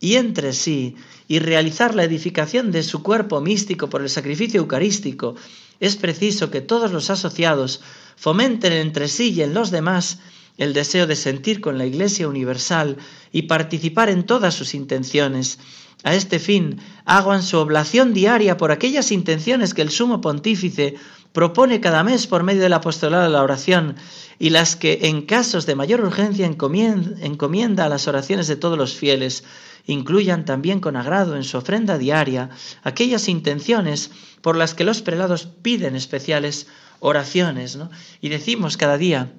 y 0.00 0.14
entre 0.16 0.52
sí 0.52 0.96
y 1.26 1.40
realizar 1.40 1.94
la 1.94 2.04
edificación 2.04 2.70
de 2.70 2.82
su 2.82 3.02
cuerpo 3.02 3.40
místico 3.40 3.90
por 3.90 4.02
el 4.02 4.08
sacrificio 4.08 4.60
eucarístico, 4.60 5.34
es 5.80 5.96
preciso 5.96 6.50
que 6.50 6.60
todos 6.60 6.90
los 6.92 7.10
asociados 7.10 7.80
fomenten 8.16 8.72
entre 8.72 9.08
sí 9.08 9.32
y 9.32 9.42
en 9.42 9.54
los 9.54 9.70
demás 9.70 10.18
el 10.56 10.72
deseo 10.74 11.06
de 11.06 11.16
sentir 11.16 11.60
con 11.60 11.78
la 11.78 11.86
Iglesia 11.86 12.28
universal 12.28 12.96
y 13.32 13.42
participar 13.42 14.08
en 14.08 14.24
todas 14.24 14.54
sus 14.54 14.74
intenciones. 14.74 15.58
A 16.04 16.14
este 16.14 16.38
fin, 16.38 16.80
hagan 17.04 17.42
su 17.42 17.58
oblación 17.58 18.12
diaria 18.12 18.56
por 18.56 18.70
aquellas 18.72 19.12
intenciones 19.12 19.74
que 19.74 19.82
el 19.82 19.90
sumo 19.90 20.20
pontífice 20.20 20.94
propone 21.32 21.80
cada 21.80 22.02
mes 22.02 22.26
por 22.26 22.42
medio 22.42 22.62
del 22.62 22.72
apostolado 22.72 23.24
de 23.24 23.30
la 23.30 23.42
oración 23.42 23.96
y 24.38 24.50
las 24.50 24.76
que 24.76 25.00
en 25.02 25.22
casos 25.22 25.66
de 25.66 25.74
mayor 25.74 26.00
urgencia 26.00 26.46
encomienda 26.46 27.84
a 27.84 27.88
las 27.88 28.08
oraciones 28.08 28.46
de 28.46 28.56
todos 28.56 28.78
los 28.78 28.94
fieles, 28.94 29.44
incluyan 29.88 30.44
también 30.44 30.80
con 30.80 30.96
agrado 30.96 31.34
en 31.34 31.44
su 31.44 31.56
ofrenda 31.56 31.98
diaria 31.98 32.50
aquellas 32.84 33.28
intenciones 33.28 34.10
por 34.42 34.54
las 34.54 34.74
que 34.74 34.84
los 34.84 35.02
prelados 35.02 35.48
piden 35.62 35.96
especiales 35.96 36.68
oraciones. 37.00 37.78
Y 38.20 38.28
decimos 38.28 38.76
cada 38.76 38.98
día, 38.98 39.32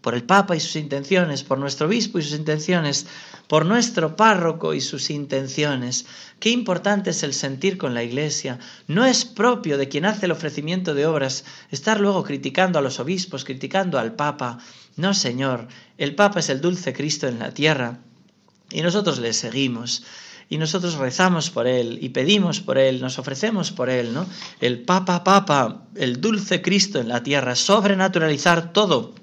por 0.00 0.14
el 0.14 0.22
Papa 0.22 0.56
y 0.56 0.60
sus 0.60 0.76
intenciones, 0.76 1.42
por 1.42 1.58
nuestro 1.58 1.88
obispo 1.88 2.18
y 2.18 2.22
sus 2.22 2.38
intenciones, 2.38 3.06
por 3.48 3.66
nuestro 3.66 4.14
párroco 4.14 4.74
y 4.74 4.80
sus 4.80 5.10
intenciones. 5.10 6.06
Qué 6.38 6.50
importante 6.50 7.10
es 7.10 7.24
el 7.24 7.34
sentir 7.34 7.76
con 7.76 7.92
la 7.92 8.04
Iglesia. 8.04 8.60
No 8.86 9.04
es 9.04 9.24
propio 9.24 9.76
de 9.76 9.88
quien 9.88 10.04
hace 10.04 10.26
el 10.26 10.32
ofrecimiento 10.32 10.94
de 10.94 11.06
obras 11.06 11.44
estar 11.70 12.00
luego 12.00 12.22
criticando 12.22 12.78
a 12.78 12.82
los 12.82 13.00
obispos, 13.00 13.44
criticando 13.44 13.98
al 13.98 14.14
Papa. 14.14 14.58
No, 14.96 15.14
Señor, 15.14 15.66
el 15.98 16.14
Papa 16.14 16.38
es 16.38 16.48
el 16.48 16.60
dulce 16.60 16.92
Cristo 16.92 17.26
en 17.26 17.40
la 17.40 17.52
tierra 17.52 17.98
y 18.70 18.82
nosotros 18.82 19.18
le 19.18 19.32
seguimos 19.32 20.04
y 20.48 20.58
nosotros 20.58 20.94
rezamos 20.94 21.50
por 21.50 21.66
él 21.66 21.98
y 22.00 22.08
pedimos 22.08 22.60
por 22.60 22.76
él, 22.78 23.00
nos 23.00 23.18
ofrecemos 23.18 23.70
por 23.70 23.88
él, 23.88 24.12
¿no? 24.12 24.26
El 24.60 24.80
Papa 24.82 25.22
Papa, 25.22 25.84
el 25.94 26.20
dulce 26.20 26.60
Cristo 26.60 26.98
en 26.98 27.08
la 27.08 27.22
tierra, 27.22 27.54
sobrenaturalizar 27.54 28.72
todo 28.72 29.14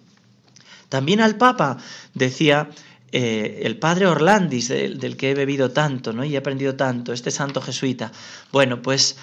también 0.90 1.20
al 1.20 1.38
Papa 1.38 1.78
decía 2.14 2.70
eh, 3.12 3.62
el 3.64 3.78
padre 3.78 4.08
Orlandis, 4.08 4.70
del, 4.70 5.18
que 5.18 5.32
he 5.32 5.36
bebido 5.36 5.72
tanto 5.72 6.14
¿no? 6.14 6.24
y 6.24 6.36
he 6.36 6.38
aprendido 6.38 6.76
tanto, 6.76 7.14
este 7.14 7.32
santo 7.32 7.62
jesuita. 7.62 8.12
Bueno, 8.52 8.82
pues 8.82 9.18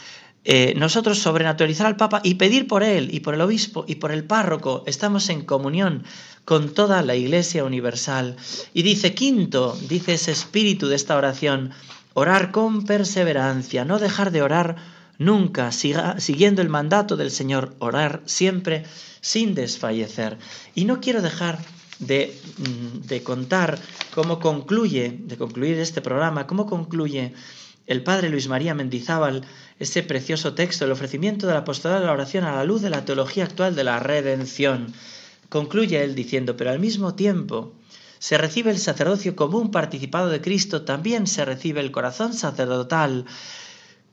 eh, 0.44 0.74
nosotros 0.76 1.18
sobrenaturalizar 1.18 1.86
al 1.86 1.96
Papa 1.96 2.20
y 2.22 2.34
pedir 2.34 2.68
por 2.68 2.82
él 2.82 3.08
y 3.12 3.20
por 3.20 3.34
el 3.34 3.40
obispo 3.40 3.84
y 3.88 3.94
por 3.94 4.12
el 4.12 4.24
párroco, 4.24 4.84
estamos 4.86 5.30
en 5.30 5.42
comunión 5.42 6.04
con 6.44 6.74
toda 6.74 7.02
la 7.02 7.16
Iglesia 7.16 7.64
universal. 7.64 8.36
Y 8.74 8.82
dice 8.82 9.14
quinto, 9.14 9.76
dice 9.88 10.14
ese 10.14 10.32
espíritu 10.32 10.88
de 10.88 10.96
esta 10.96 11.16
oración, 11.16 11.70
orar 12.12 12.50
con 12.50 12.84
perseverancia, 12.84 13.86
no 13.86 13.98
dejar 13.98 14.30
de 14.32 14.42
orar 14.42 14.76
nunca, 15.18 15.72
siguiendo 15.72 16.60
el 16.60 16.68
mandato 16.68 17.16
del 17.16 17.30
Señor, 17.30 17.74
orar 17.78 18.20
siempre 18.26 18.84
sin 19.22 19.54
desfallecer. 19.54 20.36
Y 20.74 20.84
no 20.84 21.00
quiero 21.00 21.22
dejar 21.22 21.58
de, 22.00 22.38
mm, 22.58 23.06
de, 23.06 23.22
contar 23.22 23.78
cómo 24.14 24.40
concluye, 24.40 25.20
de 25.24 25.38
concluir 25.38 25.78
este 25.78 26.02
programa, 26.02 26.46
cómo 26.46 26.66
concluye 26.66 27.32
el 27.86 28.02
padre 28.02 28.28
Luis 28.28 28.48
María 28.48 28.74
Mendizábal 28.74 29.42
ese 29.78 30.02
precioso 30.02 30.54
texto, 30.54 30.84
el 30.84 30.92
ofrecimiento 30.92 31.46
del 31.46 31.56
apostolado 31.56 32.00
de 32.00 32.06
la 32.06 32.12
oración 32.12 32.44
a 32.44 32.54
la 32.56 32.64
luz 32.64 32.82
de 32.82 32.90
la 32.90 33.04
teología 33.04 33.44
actual 33.44 33.74
de 33.74 33.84
la 33.84 33.98
redención. 33.98 34.92
Concluye 35.48 36.02
él 36.02 36.14
diciendo, 36.14 36.56
pero 36.56 36.70
al 36.70 36.78
mismo 36.78 37.14
tiempo 37.14 37.74
se 38.18 38.38
recibe 38.38 38.70
el 38.70 38.78
sacerdocio 38.78 39.36
común 39.36 39.70
participado 39.70 40.28
de 40.28 40.40
Cristo, 40.40 40.82
también 40.82 41.26
se 41.26 41.44
recibe 41.44 41.80
el 41.80 41.90
corazón 41.90 42.32
sacerdotal 42.32 43.26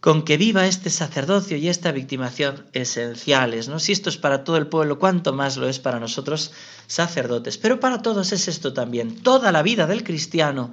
con 0.02 0.24
que 0.24 0.36
viva 0.36 0.66
este 0.66 0.90
sacerdocio 0.90 1.58
y 1.58 1.70
esta 1.70 1.92
victimación 1.92 2.66
esenciales. 2.74 3.68
¿no? 3.68 3.80
Si 3.80 3.92
esto 3.92 4.10
es 4.10 4.18
para 4.18 4.44
todo 4.44 4.58
el 4.58 4.66
pueblo, 4.66 4.98
cuánto 4.98 5.32
más 5.32 5.58
lo 5.58 5.70
es 5.70 5.80
para 5.80 6.00
nosotros 6.00 6.52
sacerdotes. 6.88 7.60
Pero 7.60 7.80
para 7.80 8.02
todos 8.02 8.32
es 8.32 8.48
esto 8.48 8.74
también. 8.74 9.22
Toda 9.22 9.52
la 9.52 9.62
vida 9.62 9.86
del 9.86 10.04
cristiano 10.04 10.72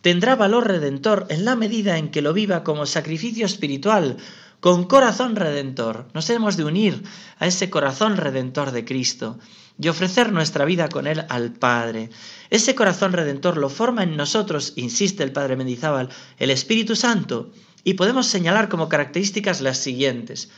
tendrá 0.00 0.36
valor 0.36 0.66
redentor 0.66 1.26
en 1.28 1.44
la 1.44 1.56
medida 1.56 1.98
en 1.98 2.10
que 2.10 2.22
lo 2.22 2.32
viva 2.32 2.64
como 2.64 2.86
sacrificio 2.86 3.46
espiritual, 3.46 4.16
con 4.60 4.84
corazón 4.84 5.36
redentor. 5.36 6.08
Nos 6.14 6.28
hemos 6.30 6.56
de 6.56 6.64
unir 6.64 7.02
a 7.38 7.46
ese 7.46 7.70
corazón 7.70 8.16
redentor 8.16 8.72
de 8.72 8.84
Cristo 8.84 9.38
y 9.80 9.88
ofrecer 9.88 10.32
nuestra 10.32 10.64
vida 10.64 10.88
con 10.88 11.06
Él 11.06 11.24
al 11.28 11.52
Padre. 11.52 12.10
Ese 12.50 12.74
corazón 12.74 13.12
redentor 13.12 13.56
lo 13.56 13.68
forma 13.68 14.02
en 14.02 14.16
nosotros, 14.16 14.72
insiste 14.76 15.22
el 15.22 15.32
Padre 15.32 15.56
Mendizábal, 15.56 16.08
el 16.38 16.50
Espíritu 16.50 16.96
Santo, 16.96 17.52
y 17.84 17.94
podemos 17.94 18.26
señalar 18.26 18.68
como 18.68 18.88
características 18.88 19.60
las 19.60 19.78
siguientes. 19.78 20.50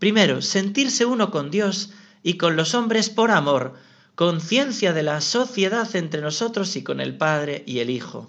Primero, 0.00 0.42
sentirse 0.42 1.04
uno 1.04 1.30
con 1.30 1.50
Dios 1.50 1.90
y 2.22 2.34
con 2.34 2.56
los 2.56 2.74
hombres 2.74 3.08
por 3.08 3.30
amor, 3.30 3.74
conciencia 4.16 4.92
de 4.92 5.04
la 5.04 5.20
sociedad 5.20 5.94
entre 5.94 6.20
nosotros 6.20 6.74
y 6.76 6.82
con 6.82 7.00
el 7.00 7.16
Padre 7.16 7.62
y 7.66 7.78
el 7.78 7.90
Hijo. 7.90 8.28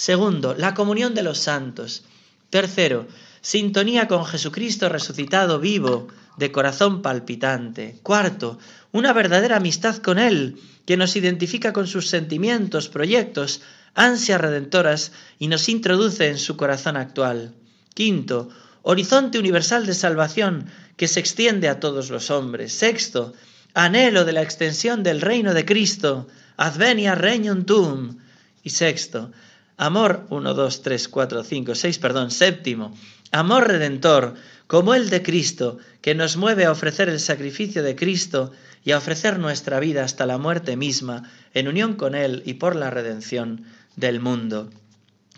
Segundo, 0.00 0.54
la 0.54 0.72
comunión 0.72 1.12
de 1.14 1.22
los 1.22 1.36
santos. 1.40 2.04
Tercero, 2.48 3.06
sintonía 3.42 4.08
con 4.08 4.24
Jesucristo 4.24 4.88
resucitado 4.88 5.60
vivo, 5.60 6.08
de 6.38 6.50
corazón 6.50 7.02
palpitante. 7.02 7.98
Cuarto, 8.02 8.58
una 8.92 9.12
verdadera 9.12 9.56
amistad 9.56 9.98
con 9.98 10.18
Él, 10.18 10.58
que 10.86 10.96
nos 10.96 11.16
identifica 11.16 11.74
con 11.74 11.86
sus 11.86 12.08
sentimientos, 12.08 12.88
proyectos, 12.88 13.60
ansias 13.94 14.40
redentoras 14.40 15.12
y 15.38 15.48
nos 15.48 15.68
introduce 15.68 16.28
en 16.28 16.38
su 16.38 16.56
corazón 16.56 16.96
actual. 16.96 17.52
Quinto, 17.92 18.48
horizonte 18.80 19.38
universal 19.38 19.84
de 19.84 19.92
salvación 19.92 20.70
que 20.96 21.08
se 21.08 21.20
extiende 21.20 21.68
a 21.68 21.78
todos 21.78 22.08
los 22.08 22.30
hombres. 22.30 22.72
Sexto, 22.72 23.34
anhelo 23.74 24.24
de 24.24 24.32
la 24.32 24.40
extensión 24.40 25.02
del 25.02 25.20
reino 25.20 25.52
de 25.52 25.66
Cristo. 25.66 26.26
Advenia 26.56 27.14
regnum 27.14 27.66
tuum. 27.66 28.16
Y 28.62 28.70
sexto, 28.70 29.32
amor, 29.80 30.26
1, 30.28 30.54
2, 30.54 30.82
3, 30.82 31.08
4, 31.08 31.42
5, 31.42 31.74
6, 31.74 31.98
perdón, 31.98 32.30
séptimo, 32.30 32.94
amor 33.32 33.66
redentor, 33.66 34.34
como 34.66 34.94
el 34.94 35.08
de 35.08 35.22
Cristo, 35.22 35.78
que 36.02 36.14
nos 36.14 36.36
mueve 36.36 36.66
a 36.66 36.70
ofrecer 36.70 37.08
el 37.08 37.18
sacrificio 37.18 37.82
de 37.82 37.96
Cristo 37.96 38.52
y 38.84 38.90
a 38.90 38.98
ofrecer 38.98 39.38
nuestra 39.38 39.80
vida 39.80 40.04
hasta 40.04 40.26
la 40.26 40.36
muerte 40.36 40.76
misma, 40.76 41.30
en 41.54 41.66
unión 41.66 41.94
con 41.94 42.14
Él 42.14 42.42
y 42.44 42.54
por 42.54 42.76
la 42.76 42.90
redención 42.90 43.64
del 43.96 44.20
mundo. 44.20 44.70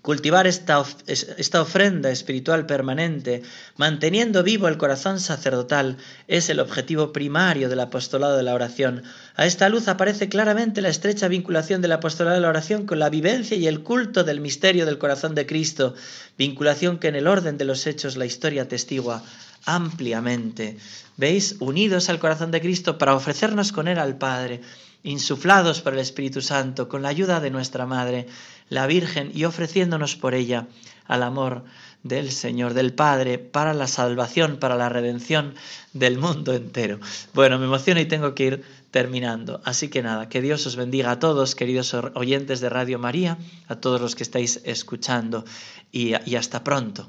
Cultivar 0.03 0.49
esta, 0.49 0.85
esta, 1.07 1.63
ofrenda 1.63 2.11
espiritual 2.11 2.67
permanente, 2.67 3.43
manteniendo 3.77 4.43
vivo 4.43 4.67
el 4.67 4.77
corazón 4.77 5.21
sacerdotal, 5.21 5.97
es 6.27 6.51
el 6.51 6.59
objetivo 6.59 7.13
primario 7.13 7.69
del 7.69 7.79
apostolado 7.79 8.37
de 8.37 8.43
la 8.43 8.53
oración. 8.53 9.05
A 9.37 9.47
esta 9.47 9.69
luz 9.69 9.87
aparece 9.87 10.29
claramente 10.29 10.83
la 10.83 10.89
estrecha 10.89 11.29
vinculación 11.29 11.83
del 11.83 11.93
apostolado 11.93 12.35
de 12.35 12.43
la 12.43 12.49
oración 12.49 12.85
con 12.85 12.99
la 12.99 13.11
vivencia 13.11 13.57
y 13.57 13.69
el 13.69 13.85
culto 13.85 14.25
del 14.25 14.41
misterio 14.41 14.87
del 14.87 14.99
corazón 14.99 15.37
de 15.37 15.47
Cristo, 15.47 15.95
vinculación 16.37 16.99
que 16.99 17.07
en 17.07 17.15
el 17.15 17.29
orden 17.29 17.57
de 17.57 17.65
los 17.65 17.87
hechos 17.87 18.17
la 18.17 18.27
historia 18.27 18.67
testigua 18.67 19.23
ampliamente. 19.67 20.79
¿Veis? 21.17 21.55
Unidos 21.61 22.09
al 22.09 22.19
corazón 22.19 22.51
de 22.51 22.61
Cristo 22.61 22.99
para 22.99 23.15
ofrecernos 23.15 23.71
con 23.71 23.87
Él 23.87 24.01
al 24.01 24.19
Padre 24.19 24.63
insuflados 25.03 25.81
por 25.81 25.95
el 25.95 25.99
Espíritu 25.99 26.41
Santo, 26.41 26.89
con 26.89 27.03
la 27.03 27.09
ayuda 27.09 27.41
de 27.41 27.51
nuestra 27.51 27.87
Madre, 27.87 28.27
la 28.69 28.87
Virgen, 28.87 29.31
y 29.35 29.45
ofreciéndonos 29.45 30.17
por 30.17 30.35
ella 30.35 30.67
al 31.07 31.23
amor 31.23 31.65
del 32.03 32.33
Señor, 32.33 32.75
del 32.75 32.93
Padre, 32.95 33.39
para 33.39 33.75
la 33.75 33.87
salvación, 33.87 34.57
para 34.59 34.77
la 34.77 34.89
redención 34.89 35.55
del 35.93 36.19
mundo 36.19 36.53
entero. 36.55 36.99
Bueno, 37.35 37.59
me 37.59 37.67
emociono 37.67 38.01
y 38.01 38.07
tengo 38.07 38.35
que 38.35 38.45
ir 38.45 38.65
terminando. 38.91 39.61
Así 39.65 39.89
que 39.89 40.03
nada, 40.03 40.29
que 40.29 40.43
Dios 40.43 40.67
os 40.67 40.77
bendiga 40.77 41.13
a 41.13 41.19
todos, 41.19 41.55
queridos 41.55 41.95
oyentes 41.95 42.61
de 42.61 42.69
Radio 42.69 42.99
María, 42.99 43.39
a 43.69 43.77
todos 43.77 44.01
los 44.01 44.15
que 44.15 44.23
estáis 44.23 44.61
escuchando, 44.65 45.45
y, 45.91 46.15
y 46.27 46.37
hasta 46.37 46.65
pronto. 46.65 47.09